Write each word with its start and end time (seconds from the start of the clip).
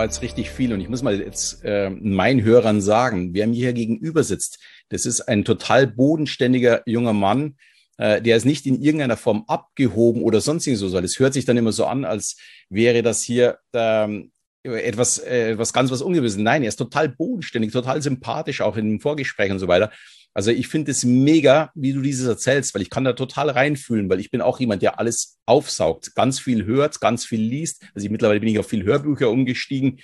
war 0.00 0.06
jetzt 0.06 0.22
richtig 0.22 0.48
viel 0.50 0.72
und 0.72 0.80
ich 0.80 0.88
muss 0.88 1.02
mal 1.02 1.20
jetzt 1.20 1.62
äh, 1.62 1.90
meinen 1.90 2.42
Hörern 2.42 2.80
sagen, 2.80 3.34
wer 3.34 3.46
mir 3.46 3.56
hier 3.56 3.74
gegenüber 3.74 4.24
sitzt, 4.24 4.58
das 4.88 5.04
ist 5.04 5.20
ein 5.20 5.44
total 5.44 5.86
bodenständiger 5.86 6.80
junger 6.86 7.12
Mann, 7.12 7.56
äh, 7.98 8.22
der 8.22 8.38
ist 8.38 8.46
nicht 8.46 8.64
in 8.64 8.80
irgendeiner 8.80 9.18
Form 9.18 9.44
abgehoben 9.46 10.22
oder 10.22 10.40
sonstiges 10.40 10.80
so, 10.80 10.90
weil 10.94 11.04
es 11.04 11.18
hört 11.18 11.34
sich 11.34 11.44
dann 11.44 11.58
immer 11.58 11.72
so 11.72 11.84
an, 11.84 12.06
als 12.06 12.38
wäre 12.70 13.02
das 13.02 13.22
hier 13.22 13.58
ähm, 13.74 14.32
etwas, 14.62 15.18
äh, 15.18 15.50
etwas 15.50 15.74
ganz 15.74 15.90
was 15.90 16.00
Ungewöhnliches. 16.00 16.38
Nein, 16.38 16.62
er 16.62 16.68
ist 16.68 16.76
total 16.76 17.10
bodenständig, 17.10 17.70
total 17.70 18.00
sympathisch, 18.00 18.62
auch 18.62 18.78
in 18.78 18.88
den 18.88 19.00
Vorgesprächen 19.00 19.52
und 19.52 19.58
so 19.58 19.68
weiter. 19.68 19.92
Also 20.32 20.50
ich 20.50 20.68
finde 20.68 20.92
es 20.92 21.04
mega, 21.04 21.70
wie 21.74 21.92
du 21.92 22.00
dieses 22.00 22.26
erzählst, 22.26 22.74
weil 22.74 22.82
ich 22.82 22.90
kann 22.90 23.04
da 23.04 23.14
total 23.14 23.50
reinfühlen, 23.50 24.08
weil 24.08 24.20
ich 24.20 24.30
bin 24.30 24.40
auch 24.40 24.60
jemand, 24.60 24.82
der 24.82 24.98
alles 24.98 25.38
aufsaugt, 25.44 26.14
ganz 26.14 26.38
viel 26.38 26.64
hört, 26.66 27.00
ganz 27.00 27.24
viel 27.24 27.40
liest. 27.40 27.82
Also 27.94 28.04
ich, 28.04 28.10
mittlerweile 28.10 28.40
bin 28.40 28.48
ich 28.48 28.58
auf 28.58 28.68
viel 28.68 28.84
Hörbücher 28.84 29.30
umgestiegen. 29.30 29.98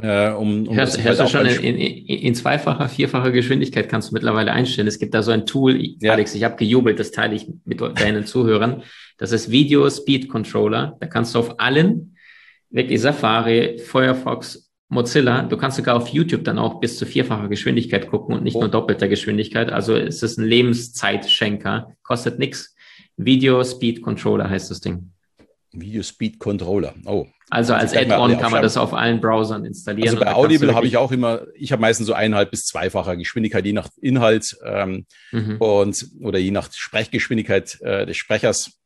Äh, 0.00 0.30
um, 0.30 0.66
um 0.68 0.76
hörst, 0.76 1.02
hörst 1.02 1.20
halt 1.20 1.28
du 1.28 1.32
schon 1.32 1.64
in, 1.64 1.76
in, 1.76 2.18
in, 2.18 2.34
zweifacher, 2.34 2.88
vierfacher 2.88 3.32
Geschwindigkeit 3.32 3.88
kannst 3.88 4.10
du 4.10 4.14
mittlerweile 4.14 4.52
einstellen. 4.52 4.86
Es 4.86 4.98
gibt 4.98 5.14
da 5.14 5.22
so 5.22 5.30
ein 5.30 5.46
Tool, 5.46 5.80
ja. 6.00 6.12
Alex, 6.12 6.34
ich 6.34 6.44
habe 6.44 6.56
gejubelt, 6.56 6.98
das 6.98 7.10
teile 7.10 7.34
ich 7.34 7.48
mit 7.64 7.80
deinen 7.80 8.26
Zuhörern. 8.26 8.82
Das 9.16 9.32
ist 9.32 9.50
Video 9.50 9.88
Speed 9.88 10.28
Controller. 10.28 10.96
Da 11.00 11.06
kannst 11.06 11.34
du 11.34 11.38
auf 11.38 11.58
allen, 11.58 12.16
wirklich 12.68 13.00
Safari, 13.00 13.78
Firefox, 13.78 14.69
Mozilla, 14.90 15.42
du 15.44 15.56
kannst 15.56 15.76
sogar 15.76 15.96
auf 15.96 16.08
YouTube 16.08 16.42
dann 16.44 16.58
auch 16.58 16.80
bis 16.80 16.98
zu 16.98 17.06
vierfacher 17.06 17.48
Geschwindigkeit 17.48 18.08
gucken 18.08 18.34
und 18.34 18.42
nicht 18.42 18.56
oh. 18.56 18.60
nur 18.60 18.68
doppelter 18.68 19.06
Geschwindigkeit. 19.06 19.72
Also 19.72 19.96
es 19.96 20.22
ist 20.22 20.36
ein 20.36 20.44
Lebenszeitschenker, 20.44 21.94
kostet 22.02 22.40
nichts. 22.40 22.74
Video 23.16 23.62
Speed 23.62 24.02
Controller 24.02 24.50
heißt 24.50 24.70
das 24.70 24.80
Ding. 24.80 25.12
Video 25.72 26.02
Speed 26.02 26.40
Controller. 26.40 26.92
Oh. 27.04 27.26
Also 27.50 27.74
als 27.74 27.96
Add-on 27.96 28.36
kann 28.38 28.50
man 28.50 28.62
das 28.62 28.76
auf 28.76 28.92
allen 28.92 29.20
Browsern 29.20 29.64
installieren. 29.64 30.08
Also 30.08 30.24
bei 30.24 30.34
Audible 30.34 30.74
habe 30.74 30.86
ich 30.86 30.96
auch 30.96 31.12
immer, 31.12 31.42
ich 31.54 31.70
habe 31.70 31.80
meistens 31.80 32.08
so 32.08 32.12
eineinhalb 32.12 32.50
bis 32.50 32.66
zweifacher 32.66 33.16
Geschwindigkeit, 33.16 33.64
je 33.64 33.72
nach 33.72 33.88
Inhalt 34.00 34.56
ähm, 34.64 35.06
mhm. 35.30 35.56
und 35.58 36.06
oder 36.20 36.40
je 36.40 36.50
nach 36.50 36.68
Sprechgeschwindigkeit 36.72 37.80
äh, 37.80 38.06
des 38.06 38.16
Sprechers. 38.16 38.80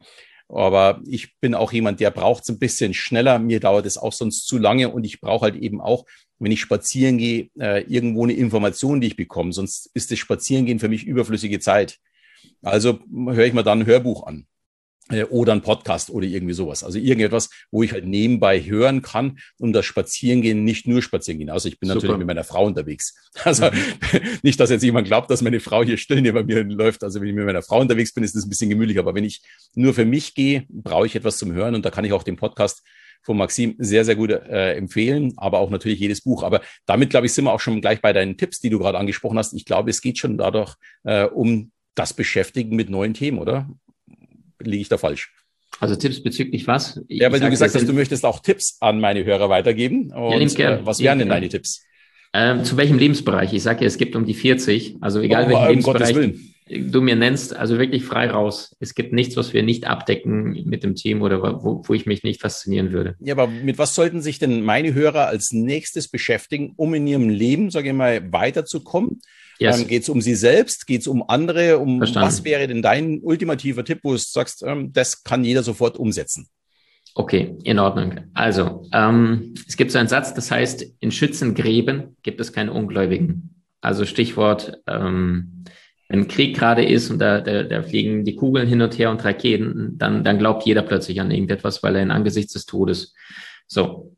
Aber 0.49 1.01
ich 1.07 1.39
bin 1.41 1.55
auch 1.55 1.73
jemand, 1.73 2.01
der 2.01 2.11
braucht 2.11 2.45
es 2.45 2.51
ein 2.51 2.59
bisschen 2.59 2.95
schneller. 2.95 3.39
Mir 3.39 3.61
dauert 3.61 3.87
es 3.87 3.97
auch 3.97 4.13
sonst 4.13 4.47
zu 4.47 4.59
lange 4.59 4.91
und 4.91 5.05
ich 5.05 5.21
brauche 5.21 5.45
halt 5.45 5.57
eben 5.57 5.81
auch, 5.81 6.05
wenn 6.39 6.53
ich 6.53 6.61
spazieren 6.61 7.19
gehe, 7.19 7.49
äh, 7.59 7.83
irgendwo 7.85 8.25
eine 8.25 8.35
Information, 8.35 9.01
die 9.01 9.09
ich 9.09 9.17
bekomme. 9.17 9.53
Sonst 9.53 9.91
ist 9.95 10.11
das 10.11 10.19
Spazierengehen 10.19 10.79
für 10.79 10.89
mich 10.89 11.05
überflüssige 11.05 11.61
Zeit. 11.61 11.99
Also 12.63 13.01
höre 13.09 13.47
ich 13.47 13.55
mir 13.55 13.65
dann 13.65 13.81
ein 13.81 13.87
Hörbuch 13.87 14.27
an. 14.27 14.47
Äh, 15.11 15.25
oder 15.25 15.53
ein 15.53 15.61
Podcast 15.61 16.09
oder 16.09 16.27
irgendwie 16.27 16.55
sowas. 16.55 16.83
Also 16.83 16.99
irgendetwas, 16.99 17.51
wo 17.71 17.83
ich 17.83 17.93
halt 17.93 18.07
nebenbei 18.07 18.65
hören 18.65 19.03
kann, 19.03 19.39
um 19.59 19.75
das 19.75 19.85
Spazierengehen 19.85 20.65
nicht 20.65 20.87
nur 20.89 21.03
spazieren 21.03 21.39
gehen. 21.39 21.51
Also 21.51 21.69
ich 21.69 21.79
bin 21.79 21.89
Super. 21.89 21.97
natürlich 21.97 22.19
mit 22.19 22.27
meiner 22.27 22.45
Frau 22.45 22.65
unterwegs. 22.65 23.15
Also 23.45 23.67
mhm. 23.67 24.21
nicht, 24.43 24.59
dass 24.61 24.71
jetzt 24.71 24.83
jemand 24.83 25.07
glaubt, 25.07 25.31
dass 25.31 25.43
meine 25.43 25.61
Frau 25.61 25.83
hier 25.83 25.99
still 25.99 26.23
neben 26.23 26.47
mir 26.47 26.65
läuft. 26.65 27.05
Also 27.05 27.21
wenn 27.21 27.29
ich 27.29 27.35
mit 27.35 27.45
meiner 27.45 27.63
Frau 27.63 27.81
unterwegs 27.81 28.15
bin, 28.15 28.25
ist 28.25 28.35
das 28.35 28.47
ein 28.47 28.49
bisschen 28.49 28.71
gemütlich. 28.71 28.99
Aber 28.99 29.15
wenn 29.15 29.25
ich 29.25 29.43
nur 29.75 29.93
für 29.93 30.07
mich 30.07 30.35
gehe, 30.35 30.65
brauche 30.71 31.07
ich 31.07 31.17
etwas 31.17 31.37
zum 31.37 31.53
Hören 31.53 31.75
und 31.75 31.85
da 31.85 31.91
kann 31.91 32.05
ich 32.05 32.13
auch 32.13 32.23
den 32.23 32.37
Podcast 32.37 32.83
von 33.23 33.37
Maxim 33.37 33.75
sehr, 33.79 34.05
sehr 34.05 34.17
gut 34.17 34.31
äh, 34.31 34.75
empfehlen, 34.75 35.33
aber 35.37 35.59
auch 35.59 35.71
natürlich 35.71 35.99
jedes 35.99 36.23
Buch. 36.23 36.43
Aber 36.43 36.61
damit, 36.87 37.11
glaube 37.11 37.27
ich, 37.27 37.33
sind 37.33 37.45
wir 37.45 37.53
auch 37.53 37.61
schon 37.61 37.81
gleich 37.81 38.01
bei 38.01 38.13
deinen 38.13 38.37
Tipps, 38.37 38.61
die 38.61 38.71
du 38.71 38.79
gerade 38.79 38.99
angesprochen 38.99 39.39
hast. 39.39 39.53
Ich 39.55 39.65
glaube, 39.65 39.91
es 39.91 40.01
geht 40.01 40.19
schon 40.19 40.39
dadurch 40.39 40.77
äh, 41.05 41.25
um 41.25 41.73
das 41.95 42.13
Beschäftigen 42.13 42.77
mit 42.77 42.91
neuen 42.91 43.15
Themen, 43.15 43.39
oder? 43.39 43.69
Liege 44.67 44.83
ich 44.83 44.89
da 44.89 44.99
falsch? 44.99 45.33
Also 45.81 45.97
Tipps 45.97 46.23
bezüglich 46.23 46.67
was? 46.67 47.01
Ich 47.09 47.21
ja, 47.21 47.33
weil 47.33 47.41
du 47.41 47.51
gesagt 47.51 47.75
hast, 47.75 47.89
du 47.89 47.93
möchtest 47.93 48.25
auch 48.25 48.41
Tipps 48.41 48.77
an 48.81 49.01
meine 49.01 49.25
Hörer 49.25 49.49
weitergeben. 49.49 50.13
Und 50.13 50.59
ja, 50.59 50.77
äh, 50.77 50.87
was 50.87 51.01
wären 51.01 51.19
denn 51.19 51.29
deine 51.29 51.49
Tipps? 51.49 51.85
Ähm, 52.33 52.65
zu 52.65 52.77
welchem 52.77 52.99
Lebensbereich? 52.99 53.53
Ich 53.53 53.63
sage 53.63 53.81
ja, 53.83 53.87
es 53.87 53.97
gibt 53.97 54.17
um 54.17 54.25
die 54.25 54.35
40. 54.35 54.97
Also 55.01 55.21
egal 55.21 55.45
oh, 55.45 55.49
welchen 55.49 55.63
um 55.63 55.69
Lebensbereich 55.69 56.35
du 56.67 57.03
mir 57.03 57.17
nennst, 57.17 57.55
also 57.55 57.79
wirklich 57.79 58.05
frei 58.05 58.31
raus. 58.31 58.75
Es 58.81 58.95
gibt 58.95 59.13
nichts, 59.13 59.37
was 59.37 59.53
wir 59.53 59.63
nicht 59.63 59.87
abdecken 59.87 60.65
mit 60.65 60.83
dem 60.83 60.95
Team 60.95 61.21
oder 61.23 61.43
wo, 61.63 61.83
wo 61.85 61.95
ich 61.95 62.07
mich 62.07 62.23
nicht 62.23 62.41
faszinieren 62.41 62.93
würde. 62.93 63.17
Ja, 63.21 63.35
aber 63.35 63.47
mit 63.47 63.77
was 63.77 63.95
sollten 63.95 64.23
sich 64.23 64.39
denn 64.39 64.63
meine 64.63 64.95
Hörer 64.95 65.27
als 65.27 65.53
nächstes 65.53 66.09
beschäftigen, 66.09 66.73
um 66.77 66.95
in 66.95 67.07
ihrem 67.07 67.29
Leben, 67.29 67.71
sage 67.71 67.89
ich 67.89 67.95
mal, 67.95 68.33
weiterzukommen? 68.33 69.21
Yes. 69.59 69.81
Ähm, 69.81 69.89
Geht 69.89 70.03
es 70.03 70.09
um 70.09 70.21
sie 70.21 70.35
selbst? 70.35 70.87
Geht 70.87 71.03
es 71.03 71.07
um 71.07 71.25
andere? 71.29 71.79
Um 71.79 71.99
Verstanden. 71.99 72.29
was 72.29 72.45
wäre 72.45 72.67
denn 72.67 72.83
dein 72.83 73.21
ultimativer 73.23 73.85
Tipp, 73.85 74.01
wo 74.03 74.13
du 74.13 74.19
sagst, 74.19 74.63
ähm, 74.67 74.93
das 74.93 75.23
kann 75.23 75.45
jeder 75.45 75.63
sofort 75.63 75.97
umsetzen? 75.97 76.49
Okay, 77.15 77.57
in 77.63 77.79
Ordnung. 77.79 78.21
Also, 78.35 78.89
ähm, 78.93 79.55
es 79.69 79.77
gibt 79.77 79.93
so 79.93 79.99
einen 79.99 80.09
Satz, 80.09 80.35
das 80.35 80.51
heißt, 80.51 80.85
in 80.99 81.13
Schützengräben 81.13 82.17
gibt 82.23 82.41
es 82.41 82.53
keine 82.53 82.73
Ungläubigen. 82.73 83.63
Also 83.81 84.05
Stichwort, 84.05 84.81
ähm, 84.89 85.65
wenn 86.09 86.27
Krieg 86.27 86.57
gerade 86.57 86.85
ist 86.85 87.11
und 87.11 87.21
da, 87.21 87.41
da, 87.41 87.63
da 87.63 87.83
fliegen 87.83 88.25
die 88.25 88.35
Kugeln 88.35 88.67
hin 88.67 88.83
und 88.83 88.99
her 88.99 89.11
und 89.11 89.25
Raketen, 89.25 89.97
dann, 89.97 90.25
dann 90.25 90.39
glaubt 90.39 90.65
jeder 90.67 90.83
plötzlich 90.83 91.21
an 91.21 91.31
irgendetwas, 91.31 91.83
weil 91.83 91.97
er 91.97 92.03
in 92.03 92.11
Angesichts 92.11 92.53
des 92.53 92.67
Todes. 92.67 93.15
So, 93.69 94.14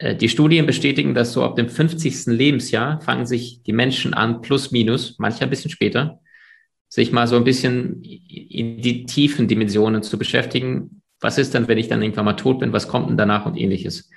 die 0.00 0.28
Studien 0.28 0.66
bestätigen, 0.66 1.14
dass 1.14 1.32
so 1.32 1.42
ab 1.42 1.56
dem 1.56 1.68
50. 1.68 2.26
Lebensjahr 2.26 3.00
fangen 3.00 3.26
sich 3.26 3.62
die 3.62 3.72
Menschen 3.72 4.12
an, 4.12 4.42
plus 4.42 4.70
minus, 4.70 5.16
manche 5.18 5.42
ein 5.42 5.50
bisschen 5.50 5.70
später, 5.70 6.20
sich 6.88 7.12
mal 7.12 7.26
so 7.26 7.36
ein 7.36 7.44
bisschen 7.44 8.02
in 8.02 8.82
die 8.82 9.06
tiefen 9.06 9.48
Dimensionen 9.48 10.02
zu 10.02 10.18
beschäftigen. 10.18 11.02
Was 11.20 11.38
ist 11.38 11.54
dann, 11.54 11.66
wenn 11.66 11.78
ich 11.78 11.88
dann 11.88 12.02
irgendwann 12.02 12.26
mal 12.26 12.34
tot 12.34 12.60
bin? 12.60 12.72
Was 12.72 12.88
kommt 12.88 13.08
denn 13.08 13.16
danach 13.16 13.46
und 13.46 13.56
ähnliches? 13.56 14.10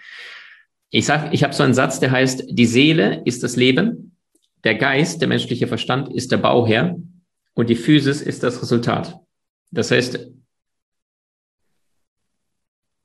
Ich 0.89 1.05
sag, 1.05 1.33
ich 1.33 1.43
habe 1.43 1.53
so 1.53 1.63
einen 1.63 1.73
Satz, 1.73 1.99
der 1.99 2.11
heißt, 2.11 2.45
die 2.49 2.65
Seele 2.65 3.21
ist 3.25 3.43
das 3.43 3.55
Leben, 3.55 4.17
der 4.63 4.75
Geist, 4.75 5.21
der 5.21 5.29
menschliche 5.29 5.67
Verstand 5.67 6.13
ist 6.13 6.31
der 6.31 6.37
Bauherr 6.37 6.97
und 7.53 7.69
die 7.69 7.75
Physis 7.75 8.21
ist 8.21 8.43
das 8.43 8.61
Resultat. 8.61 9.17
Das 9.71 9.91
heißt, 9.91 10.29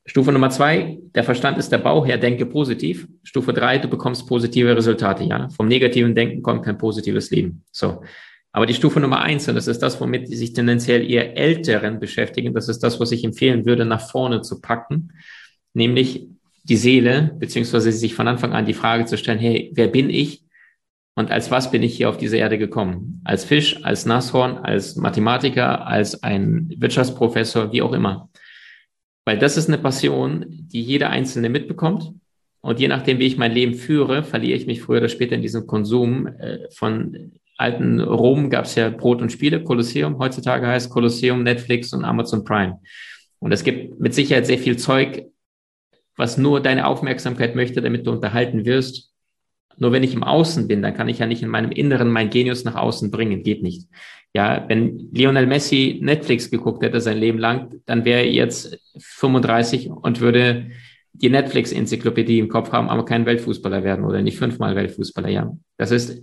Stufe 0.07 0.33
Nummer 0.33 0.51
zwei, 0.51 0.99
der 1.15 1.25
Verstand 1.25 1.57
ist 1.57 1.73
der 1.73 1.79
Bauherr, 1.79 2.19
denke 2.19 2.45
positiv. 2.45 3.09
Stufe 3.23 3.55
drei, 3.55 3.79
du 3.79 3.89
bekommst 3.89 4.27
positive 4.27 4.77
Resultate, 4.77 5.25
ja. 5.25 5.49
Vom 5.49 5.67
negativen 5.67 6.15
Denken 6.15 6.43
kommt 6.43 6.65
kein 6.65 6.77
positives 6.77 7.31
Leben. 7.31 7.65
So. 7.73 8.03
Aber 8.53 8.67
die 8.67 8.75
Stufe 8.75 9.01
Nummer 9.01 9.23
eins, 9.23 9.49
und 9.49 9.55
das 9.55 9.67
ist 9.67 9.83
das, 9.83 10.01
womit 10.01 10.29
sich 10.29 10.53
tendenziell 10.53 11.11
eher 11.11 11.37
Älteren 11.37 11.99
beschäftigen, 11.99 12.55
das 12.55 12.69
ist 12.69 12.81
das, 12.81 13.01
was 13.01 13.13
ich 13.13 13.25
empfehlen 13.25 13.65
würde, 13.67 13.85
nach 13.85 14.09
vorne 14.11 14.43
zu 14.43 14.61
packen, 14.61 15.13
nämlich 15.73 16.29
die 16.65 16.77
Seele, 16.77 17.35
beziehungsweise 17.39 17.91
sich 17.91 18.15
von 18.15 18.29
Anfang 18.29 18.53
an 18.53 18.67
die 18.67 18.75
Frage 18.75 19.07
zu 19.07 19.19
stellen, 19.19 19.39
hey, 19.39 19.73
wer 19.75 19.89
bin 19.89 20.11
ich? 20.11 20.45
Und 21.17 21.31
als 21.31 21.51
was 21.51 21.71
bin 21.71 21.83
ich 21.83 21.97
hier 21.97 22.09
auf 22.09 22.17
diese 22.17 22.37
Erde 22.37 22.59
gekommen? 22.59 23.21
Als 23.25 23.45
Fisch, 23.45 23.83
als 23.85 24.05
Nashorn, 24.07 24.59
als 24.59 24.97
Mathematiker, 24.97 25.87
als 25.87 26.23
ein 26.23 26.73
Wirtschaftsprofessor, 26.77 27.73
wie 27.73 27.83
auch 27.83 27.93
immer. 27.93 28.29
Weil 29.25 29.39
das 29.39 29.57
ist 29.57 29.69
eine 29.69 29.79
Passion, 29.79 30.47
die 30.49 30.83
jeder 30.83 31.11
Einzelne 31.11 31.49
mitbekommt. 31.49 32.13
Und 32.61 32.81
je 32.81 32.89
nachdem, 32.89 33.19
wie 33.19 33.27
ich 33.27 33.37
mein 33.37 33.53
Leben 33.53 33.75
führe, 33.75 34.23
verliere 34.23 34.57
ich 34.57 34.67
mich 34.67 34.83
früher 34.83 34.99
oder 34.99 35.09
später 35.09 35.35
in 35.35 35.43
diesem 35.43 35.67
Konsum. 35.67 36.27
Äh, 36.27 36.71
von 36.71 37.33
alten 37.57 38.01
Rom 38.01 38.51
gab 38.51 38.65
es 38.65 38.75
ja 38.75 38.91
Brot 38.91 39.23
und 39.23 39.31
Spiele, 39.31 39.63
Kolosseum. 39.63 40.19
Heutzutage 40.19 40.67
heißt 40.67 40.91
Kolosseum, 40.91 41.43
Netflix 41.43 41.93
und 41.93 42.05
Amazon 42.05 42.45
Prime. 42.45 42.81
Und 43.39 43.53
es 43.53 43.65
gibt 43.65 44.01
mit 44.01 44.15
Sicherheit 44.15 44.47
sehr 44.47 44.59
viel 44.59 44.77
Zeug, 44.77 45.27
was 46.17 46.39
nur 46.39 46.61
deine 46.61 46.87
Aufmerksamkeit 46.87 47.55
möchte, 47.55 47.83
damit 47.83 48.07
du 48.07 48.13
unterhalten 48.13 48.65
wirst. 48.65 49.14
Nur 49.77 49.93
wenn 49.93 50.03
ich 50.03 50.15
im 50.15 50.23
Außen 50.23 50.69
bin, 50.69 50.83
dann 50.83 50.95
kann 50.95 51.09
ich 51.09 51.19
ja 51.19 51.27
nicht 51.27 51.43
in 51.43 51.49
meinem 51.49 51.71
Inneren 51.71 52.11
mein 52.11 52.31
Genius 52.31 52.65
nach 52.65 52.75
außen 52.75 53.11
bringen. 53.11 53.43
Geht 53.43 53.63
nicht. 53.63 53.89
Ja, 54.35 54.65
wenn 54.69 55.11
Lionel 55.13 55.47
Messi 55.47 56.01
Netflix 56.03 56.51
geguckt 56.51 56.83
hätte 56.83 57.01
sein 57.01 57.19
Leben 57.19 57.39
lang, 57.39 57.81
dann 57.87 58.05
wäre 58.05 58.21
er 58.21 58.33
jetzt 58.33 58.79
35 58.99 59.91
und 59.91 60.21
würde 60.21 60.71
die 61.13 61.31
Netflix-Enzyklopädie 61.31 62.41
im 62.41 62.49
Kopf 62.49 62.73
haben, 62.73 62.89
aber 62.89 63.05
kein 63.05 63.25
Weltfußballer 63.27 63.85
werden 63.85 64.05
oder 64.05 64.21
nicht 64.21 64.37
fünfmal 64.37 64.75
Weltfußballer, 64.75 65.29
ja. 65.29 65.57
Das 65.77 65.93
ist, 65.93 66.21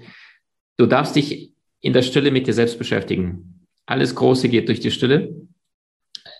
du 0.75 0.85
darfst 0.85 1.15
dich 1.15 1.53
in 1.79 1.93
der 1.93 2.01
Stille 2.01 2.31
mit 2.31 2.47
dir 2.47 2.53
selbst 2.53 2.77
beschäftigen. 2.77 3.65
Alles 3.85 4.13
Große 4.13 4.49
geht 4.49 4.67
durch 4.67 4.81
die 4.81 4.91
Stille. 4.91 5.33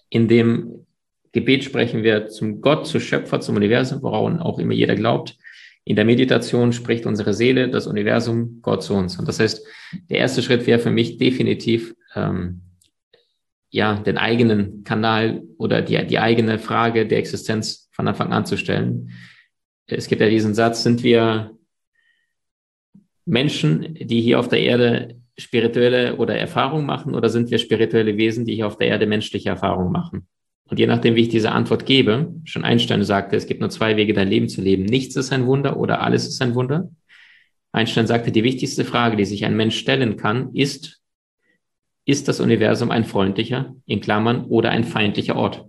In 0.09 0.27
dem 0.27 0.85
Gebet 1.31 1.63
sprechen 1.63 2.03
wir 2.03 2.27
zum 2.27 2.59
Gott, 2.59 2.85
zu 2.85 2.99
Schöpfer, 2.99 3.39
zum 3.39 3.55
Universum, 3.55 4.01
woran 4.01 4.39
auch 4.39 4.59
immer 4.59 4.73
jeder 4.73 4.95
glaubt. 4.95 5.37
In 5.83 5.95
der 5.95 6.05
Meditation 6.05 6.73
spricht 6.73 7.05
unsere 7.05 7.33
Seele, 7.33 7.69
das 7.69 7.87
Universum, 7.87 8.59
Gott 8.61 8.83
zu 8.83 8.93
uns. 8.93 9.17
Und 9.17 9.27
das 9.27 9.39
heißt, 9.39 9.65
der 10.09 10.19
erste 10.19 10.41
Schritt 10.41 10.67
wäre 10.67 10.79
für 10.79 10.91
mich 10.91 11.17
definitiv, 11.17 11.95
ähm, 12.15 12.61
ja, 13.71 13.95
den 13.95 14.17
eigenen 14.17 14.83
Kanal 14.83 15.43
oder 15.57 15.81
die, 15.81 16.05
die 16.05 16.19
eigene 16.19 16.59
Frage 16.59 17.07
der 17.07 17.19
Existenz 17.19 17.89
von 17.91 18.07
Anfang 18.07 18.33
an 18.33 18.45
zu 18.45 18.57
stellen. 18.57 19.11
Es 19.87 20.07
gibt 20.07 20.21
ja 20.21 20.29
diesen 20.29 20.53
Satz, 20.53 20.83
sind 20.83 21.03
wir 21.03 21.57
Menschen, 23.25 23.95
die 23.95 24.21
hier 24.21 24.39
auf 24.39 24.49
der 24.49 24.59
Erde 24.59 25.15
spirituelle 25.37 26.17
oder 26.17 26.35
Erfahrung 26.37 26.85
machen 26.85 27.15
oder 27.15 27.29
sind 27.29 27.49
wir 27.49 27.57
spirituelle 27.57 28.17
Wesen, 28.17 28.45
die 28.45 28.55
hier 28.55 28.67
auf 28.67 28.77
der 28.77 28.87
Erde 28.87 29.07
menschliche 29.07 29.49
Erfahrung 29.49 29.91
machen? 29.91 30.27
Und 30.71 30.79
je 30.79 30.87
nachdem, 30.87 31.15
wie 31.15 31.23
ich 31.23 31.29
diese 31.29 31.51
Antwort 31.51 31.85
gebe, 31.85 32.33
schon 32.45 32.63
Einstein 32.63 33.03
sagte, 33.03 33.35
es 33.35 33.45
gibt 33.45 33.59
nur 33.59 33.69
zwei 33.69 33.97
Wege, 33.97 34.13
dein 34.13 34.29
Leben 34.29 34.47
zu 34.47 34.61
leben. 34.61 34.83
Nichts 34.83 35.17
ist 35.17 35.33
ein 35.33 35.45
Wunder 35.45 35.75
oder 35.75 36.01
alles 36.01 36.25
ist 36.25 36.41
ein 36.41 36.55
Wunder. 36.55 36.89
Einstein 37.73 38.07
sagte, 38.07 38.31
die 38.31 38.45
wichtigste 38.45 38.85
Frage, 38.85 39.17
die 39.17 39.25
sich 39.25 39.43
ein 39.43 39.57
Mensch 39.57 39.77
stellen 39.77 40.15
kann, 40.15 40.55
ist, 40.55 41.01
ist 42.05 42.29
das 42.29 42.39
Universum 42.39 42.89
ein 42.89 43.03
freundlicher, 43.03 43.75
in 43.85 43.99
Klammern, 43.99 44.45
oder 44.45 44.69
ein 44.69 44.85
feindlicher 44.85 45.35
Ort? 45.35 45.65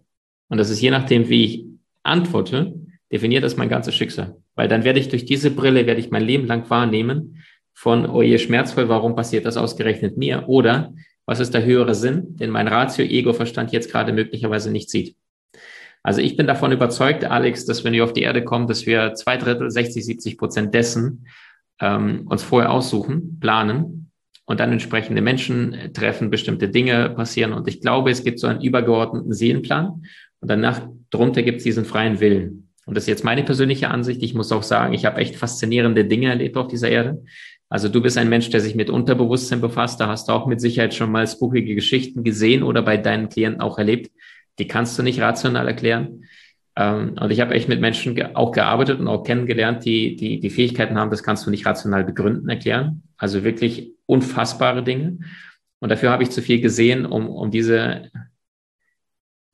Und 0.48 0.58
das 0.58 0.70
ist 0.70 0.80
je 0.80 0.92
nachdem, 0.92 1.28
wie 1.28 1.44
ich 1.46 1.64
antworte, 2.04 2.72
definiert 3.10 3.42
das 3.42 3.56
mein 3.56 3.68
ganzes 3.68 3.96
Schicksal. 3.96 4.36
Weil 4.54 4.68
dann 4.68 4.84
werde 4.84 5.00
ich 5.00 5.08
durch 5.08 5.24
diese 5.24 5.50
Brille, 5.50 5.86
werde 5.86 6.00
ich 6.00 6.12
mein 6.12 6.24
Leben 6.24 6.46
lang 6.46 6.70
wahrnehmen 6.70 7.42
von, 7.74 8.08
oh 8.08 8.22
je, 8.22 8.38
schmerzvoll, 8.38 8.88
warum 8.88 9.16
passiert 9.16 9.46
das 9.46 9.56
ausgerechnet 9.56 10.16
mir? 10.16 10.48
Oder 10.48 10.94
was 11.32 11.40
ist 11.40 11.54
der 11.54 11.64
höhere 11.64 11.94
Sinn, 11.94 12.36
den 12.36 12.50
mein 12.50 12.68
Ratio, 12.68 13.06
Ego-Verstand 13.06 13.72
jetzt 13.72 13.90
gerade 13.90 14.12
möglicherweise 14.12 14.70
nicht 14.70 14.90
sieht? 14.90 15.16
Also 16.02 16.20
ich 16.20 16.36
bin 16.36 16.46
davon 16.46 16.72
überzeugt, 16.72 17.24
Alex, 17.24 17.64
dass 17.64 17.84
wenn 17.84 17.94
wir 17.94 18.04
auf 18.04 18.12
die 18.12 18.20
Erde 18.20 18.44
kommen, 18.44 18.66
dass 18.66 18.84
wir 18.84 19.14
zwei 19.14 19.38
Drittel, 19.38 19.70
60, 19.70 20.04
70 20.04 20.36
Prozent 20.36 20.74
dessen 20.74 21.26
ähm, 21.80 22.26
uns 22.26 22.42
vorher 22.42 22.70
aussuchen, 22.70 23.40
planen 23.40 24.10
und 24.44 24.60
dann 24.60 24.72
entsprechende 24.72 25.22
Menschen 25.22 25.94
treffen, 25.94 26.28
bestimmte 26.28 26.68
Dinge 26.68 27.08
passieren. 27.08 27.54
Und 27.54 27.66
ich 27.66 27.80
glaube, 27.80 28.10
es 28.10 28.24
gibt 28.24 28.38
so 28.38 28.46
einen 28.46 28.60
übergeordneten 28.60 29.32
Seelenplan 29.32 30.02
und 30.40 30.50
danach 30.50 30.86
drunter 31.08 31.42
gibt 31.42 31.58
es 31.58 31.64
diesen 31.64 31.86
freien 31.86 32.20
Willen. 32.20 32.68
Und 32.84 32.94
das 32.94 33.04
ist 33.04 33.08
jetzt 33.08 33.24
meine 33.24 33.42
persönliche 33.42 33.88
Ansicht. 33.88 34.22
Ich 34.22 34.34
muss 34.34 34.52
auch 34.52 34.64
sagen, 34.64 34.92
ich 34.92 35.06
habe 35.06 35.18
echt 35.18 35.36
faszinierende 35.36 36.04
Dinge 36.04 36.28
erlebt 36.28 36.58
auf 36.58 36.68
dieser 36.68 36.90
Erde. 36.90 37.24
Also 37.72 37.88
du 37.88 38.02
bist 38.02 38.18
ein 38.18 38.28
Mensch, 38.28 38.50
der 38.50 38.60
sich 38.60 38.74
mit 38.74 38.90
Unterbewusstsein 38.90 39.62
befasst. 39.62 39.98
Da 39.98 40.06
hast 40.06 40.28
du 40.28 40.32
auch 40.32 40.46
mit 40.46 40.60
Sicherheit 40.60 40.92
schon 40.92 41.10
mal 41.10 41.26
spookige 41.26 41.74
Geschichten 41.74 42.22
gesehen 42.22 42.62
oder 42.62 42.82
bei 42.82 42.98
deinen 42.98 43.30
Klienten 43.30 43.62
auch 43.62 43.78
erlebt. 43.78 44.10
Die 44.58 44.66
kannst 44.66 44.98
du 44.98 45.02
nicht 45.02 45.22
rational 45.22 45.66
erklären. 45.68 46.26
Ähm, 46.76 47.14
und 47.18 47.30
ich 47.30 47.40
habe 47.40 47.54
echt 47.54 47.70
mit 47.70 47.80
Menschen 47.80 48.36
auch 48.36 48.52
gearbeitet 48.52 49.00
und 49.00 49.08
auch 49.08 49.24
kennengelernt, 49.24 49.86
die, 49.86 50.16
die 50.16 50.38
die 50.38 50.50
Fähigkeiten 50.50 50.98
haben, 50.98 51.10
das 51.10 51.22
kannst 51.22 51.46
du 51.46 51.50
nicht 51.50 51.64
rational 51.64 52.04
begründen, 52.04 52.46
erklären. 52.50 53.04
Also 53.16 53.42
wirklich 53.42 53.92
unfassbare 54.04 54.84
Dinge. 54.84 55.20
Und 55.78 55.88
dafür 55.88 56.10
habe 56.10 56.24
ich 56.24 56.30
zu 56.30 56.42
viel 56.42 56.60
gesehen, 56.60 57.06
um, 57.06 57.26
um 57.30 57.50
diese, 57.50 58.10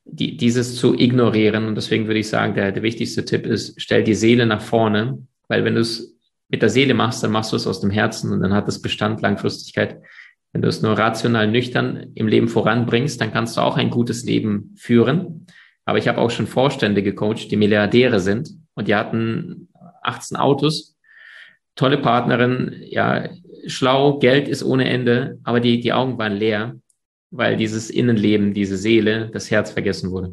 die, 0.04 0.36
dieses 0.36 0.74
zu 0.74 0.98
ignorieren. 0.98 1.66
Und 1.66 1.76
deswegen 1.76 2.08
würde 2.08 2.18
ich 2.18 2.28
sagen, 2.28 2.56
der, 2.56 2.72
der 2.72 2.82
wichtigste 2.82 3.24
Tipp 3.24 3.46
ist, 3.46 3.80
stell 3.80 4.02
die 4.02 4.16
Seele 4.16 4.44
nach 4.44 4.60
vorne, 4.60 5.24
weil 5.46 5.64
wenn 5.64 5.76
du 5.76 5.82
es 5.82 6.17
mit 6.48 6.62
der 6.62 6.70
Seele 6.70 6.94
machst, 6.94 7.22
dann 7.22 7.30
machst 7.30 7.52
du 7.52 7.56
es 7.56 7.66
aus 7.66 7.80
dem 7.80 7.90
Herzen 7.90 8.32
und 8.32 8.40
dann 8.40 8.54
hat 8.54 8.68
es 8.68 8.80
Bestand, 8.80 9.20
Langfristigkeit. 9.20 10.00
Wenn 10.52 10.62
du 10.62 10.68
es 10.68 10.80
nur 10.80 10.98
rational 10.98 11.46
nüchtern 11.46 12.12
im 12.14 12.26
Leben 12.26 12.48
voranbringst, 12.48 13.20
dann 13.20 13.32
kannst 13.32 13.56
du 13.56 13.60
auch 13.60 13.76
ein 13.76 13.90
gutes 13.90 14.24
Leben 14.24 14.74
führen. 14.76 15.46
Aber 15.84 15.98
ich 15.98 16.08
habe 16.08 16.18
auch 16.18 16.30
schon 16.30 16.46
Vorstände 16.46 17.02
gecoacht, 17.02 17.50
die 17.50 17.56
Milliardäre 17.56 18.20
sind 18.20 18.50
und 18.74 18.88
die 18.88 18.94
hatten 18.94 19.68
18 20.02 20.36
Autos, 20.36 20.96
tolle 21.74 21.98
Partnerin, 21.98 22.82
ja, 22.86 23.28
schlau, 23.66 24.18
Geld 24.18 24.48
ist 24.48 24.62
ohne 24.62 24.88
Ende, 24.88 25.38
aber 25.44 25.60
die, 25.60 25.80
die 25.80 25.92
Augen 25.92 26.18
waren 26.18 26.34
leer, 26.34 26.76
weil 27.30 27.56
dieses 27.56 27.90
Innenleben, 27.90 28.54
diese 28.54 28.76
Seele, 28.76 29.30
das 29.32 29.50
Herz 29.50 29.70
vergessen 29.70 30.10
wurde. 30.10 30.28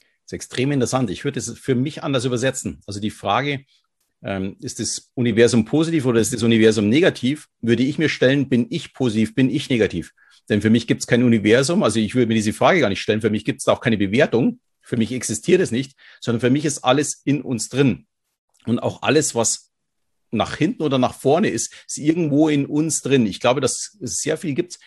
Das 0.00 0.28
ist 0.28 0.32
extrem 0.32 0.72
interessant. 0.72 1.10
Ich 1.10 1.24
würde 1.24 1.38
es 1.38 1.58
für 1.58 1.74
mich 1.74 2.02
anders 2.02 2.24
übersetzen. 2.24 2.80
Also 2.86 3.00
die 3.00 3.10
Frage, 3.10 3.64
ähm, 4.22 4.56
ist 4.60 4.80
das 4.80 5.10
Universum 5.14 5.64
positiv 5.64 6.06
oder 6.06 6.20
ist 6.20 6.32
das 6.32 6.42
Universum 6.42 6.88
negativ, 6.88 7.48
würde 7.60 7.82
ich 7.82 7.98
mir 7.98 8.08
stellen, 8.08 8.48
bin 8.48 8.66
ich 8.70 8.94
positiv, 8.94 9.34
bin 9.34 9.50
ich 9.50 9.68
negativ? 9.68 10.12
Denn 10.48 10.60
für 10.60 10.70
mich 10.70 10.86
gibt 10.86 11.02
es 11.02 11.06
kein 11.06 11.22
Universum, 11.22 11.82
also 11.82 11.98
ich 11.98 12.14
würde 12.14 12.28
mir 12.28 12.34
diese 12.34 12.52
Frage 12.52 12.80
gar 12.80 12.88
nicht 12.88 13.00
stellen, 13.00 13.20
für 13.20 13.30
mich 13.30 13.44
gibt 13.44 13.60
es 13.60 13.68
auch 13.68 13.80
keine 13.80 13.98
Bewertung, 13.98 14.60
für 14.80 14.96
mich 14.96 15.12
existiert 15.12 15.60
es 15.60 15.70
nicht, 15.70 15.92
sondern 16.20 16.40
für 16.40 16.50
mich 16.50 16.64
ist 16.64 16.84
alles 16.84 17.22
in 17.24 17.42
uns 17.42 17.68
drin. 17.68 18.06
Und 18.66 18.80
auch 18.80 19.02
alles, 19.02 19.34
was 19.34 19.70
nach 20.30 20.56
hinten 20.56 20.82
oder 20.82 20.98
nach 20.98 21.14
vorne 21.14 21.48
ist, 21.48 21.72
ist 21.86 21.98
irgendwo 21.98 22.48
in 22.48 22.66
uns 22.66 23.02
drin. 23.02 23.26
Ich 23.26 23.40
glaube, 23.40 23.60
dass 23.60 23.96
es 24.00 24.20
sehr 24.20 24.36
viel 24.36 24.54
gibt, 24.54 24.78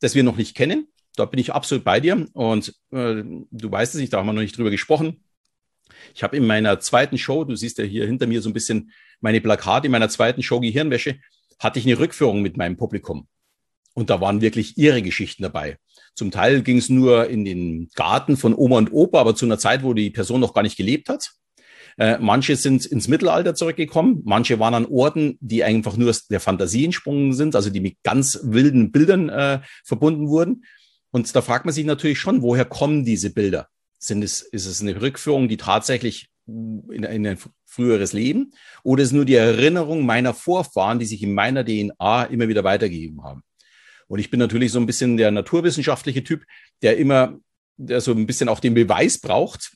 das 0.00 0.14
wir 0.14 0.22
noch 0.22 0.36
nicht 0.36 0.56
kennen. 0.56 0.88
Da 1.16 1.24
bin 1.26 1.38
ich 1.38 1.52
absolut 1.52 1.84
bei 1.84 2.00
dir. 2.00 2.26
Und 2.32 2.74
äh, 2.90 3.22
du 3.22 3.70
weißt 3.70 3.94
es 3.94 4.00
nicht, 4.00 4.12
da 4.12 4.18
haben 4.18 4.26
wir 4.26 4.32
noch 4.32 4.42
nicht 4.42 4.56
drüber 4.56 4.70
gesprochen. 4.70 5.24
Ich 6.14 6.22
habe 6.22 6.36
in 6.36 6.46
meiner 6.46 6.80
zweiten 6.80 7.18
Show, 7.18 7.44
du 7.44 7.54
siehst 7.54 7.78
ja 7.78 7.84
hier 7.84 8.06
hinter 8.06 8.26
mir 8.26 8.42
so 8.42 8.50
ein 8.50 8.52
bisschen 8.52 8.90
meine 9.20 9.40
Plakate, 9.40 9.86
in 9.86 9.92
meiner 9.92 10.08
zweiten 10.08 10.42
Show 10.42 10.60
Gehirnwäsche, 10.60 11.18
hatte 11.58 11.78
ich 11.78 11.86
eine 11.86 11.98
Rückführung 11.98 12.42
mit 12.42 12.56
meinem 12.56 12.76
Publikum. 12.76 13.28
Und 13.94 14.10
da 14.10 14.20
waren 14.20 14.40
wirklich 14.40 14.76
irre 14.76 15.02
Geschichten 15.02 15.42
dabei. 15.42 15.78
Zum 16.14 16.30
Teil 16.30 16.62
ging 16.62 16.78
es 16.78 16.88
nur 16.88 17.28
in 17.28 17.44
den 17.44 17.88
Garten 17.94 18.36
von 18.36 18.54
Oma 18.54 18.78
und 18.78 18.92
Opa, 18.92 19.20
aber 19.20 19.34
zu 19.34 19.46
einer 19.46 19.58
Zeit, 19.58 19.82
wo 19.82 19.94
die 19.94 20.10
Person 20.10 20.40
noch 20.40 20.52
gar 20.52 20.62
nicht 20.62 20.76
gelebt 20.76 21.08
hat. 21.08 21.32
Äh, 21.96 22.18
manche 22.18 22.56
sind 22.56 22.86
ins 22.86 23.06
Mittelalter 23.06 23.54
zurückgekommen, 23.54 24.22
manche 24.24 24.58
waren 24.58 24.74
an 24.74 24.86
Orten, 24.86 25.38
die 25.40 25.62
einfach 25.62 25.96
nur 25.96 26.12
der 26.28 26.40
Fantasie 26.40 26.86
entsprungen 26.86 27.32
sind, 27.34 27.54
also 27.54 27.70
die 27.70 27.80
mit 27.80 28.02
ganz 28.02 28.40
wilden 28.42 28.90
Bildern 28.90 29.28
äh, 29.28 29.60
verbunden 29.84 30.28
wurden. 30.28 30.64
Und 31.12 31.34
da 31.36 31.40
fragt 31.40 31.64
man 31.64 31.74
sich 31.74 31.84
natürlich 31.84 32.18
schon, 32.18 32.42
woher 32.42 32.64
kommen 32.64 33.04
diese 33.04 33.32
Bilder? 33.32 33.68
Sind 34.04 34.22
es, 34.22 34.42
ist 34.42 34.66
es 34.66 34.82
eine 34.82 35.00
Rückführung, 35.00 35.48
die 35.48 35.56
tatsächlich 35.56 36.28
in, 36.46 37.02
in 37.04 37.26
ein 37.26 37.38
früheres 37.64 38.12
Leben 38.12 38.52
oder 38.82 39.02
ist 39.02 39.08
es 39.08 39.12
nur 39.12 39.24
die 39.24 39.34
Erinnerung 39.34 40.04
meiner 40.04 40.34
Vorfahren, 40.34 40.98
die 40.98 41.06
sich 41.06 41.22
in 41.22 41.32
meiner 41.32 41.64
DNA 41.64 42.24
immer 42.24 42.48
wieder 42.48 42.64
weitergegeben 42.64 43.24
haben? 43.24 43.42
Und 44.06 44.18
ich 44.18 44.30
bin 44.30 44.38
natürlich 44.38 44.72
so 44.72 44.78
ein 44.78 44.84
bisschen 44.84 45.16
der 45.16 45.30
naturwissenschaftliche 45.30 46.22
Typ, 46.22 46.44
der 46.82 46.98
immer, 46.98 47.38
der 47.78 48.02
so 48.02 48.12
ein 48.12 48.26
bisschen 48.26 48.50
auch 48.50 48.60
den 48.60 48.74
Beweis 48.74 49.18
braucht. 49.18 49.72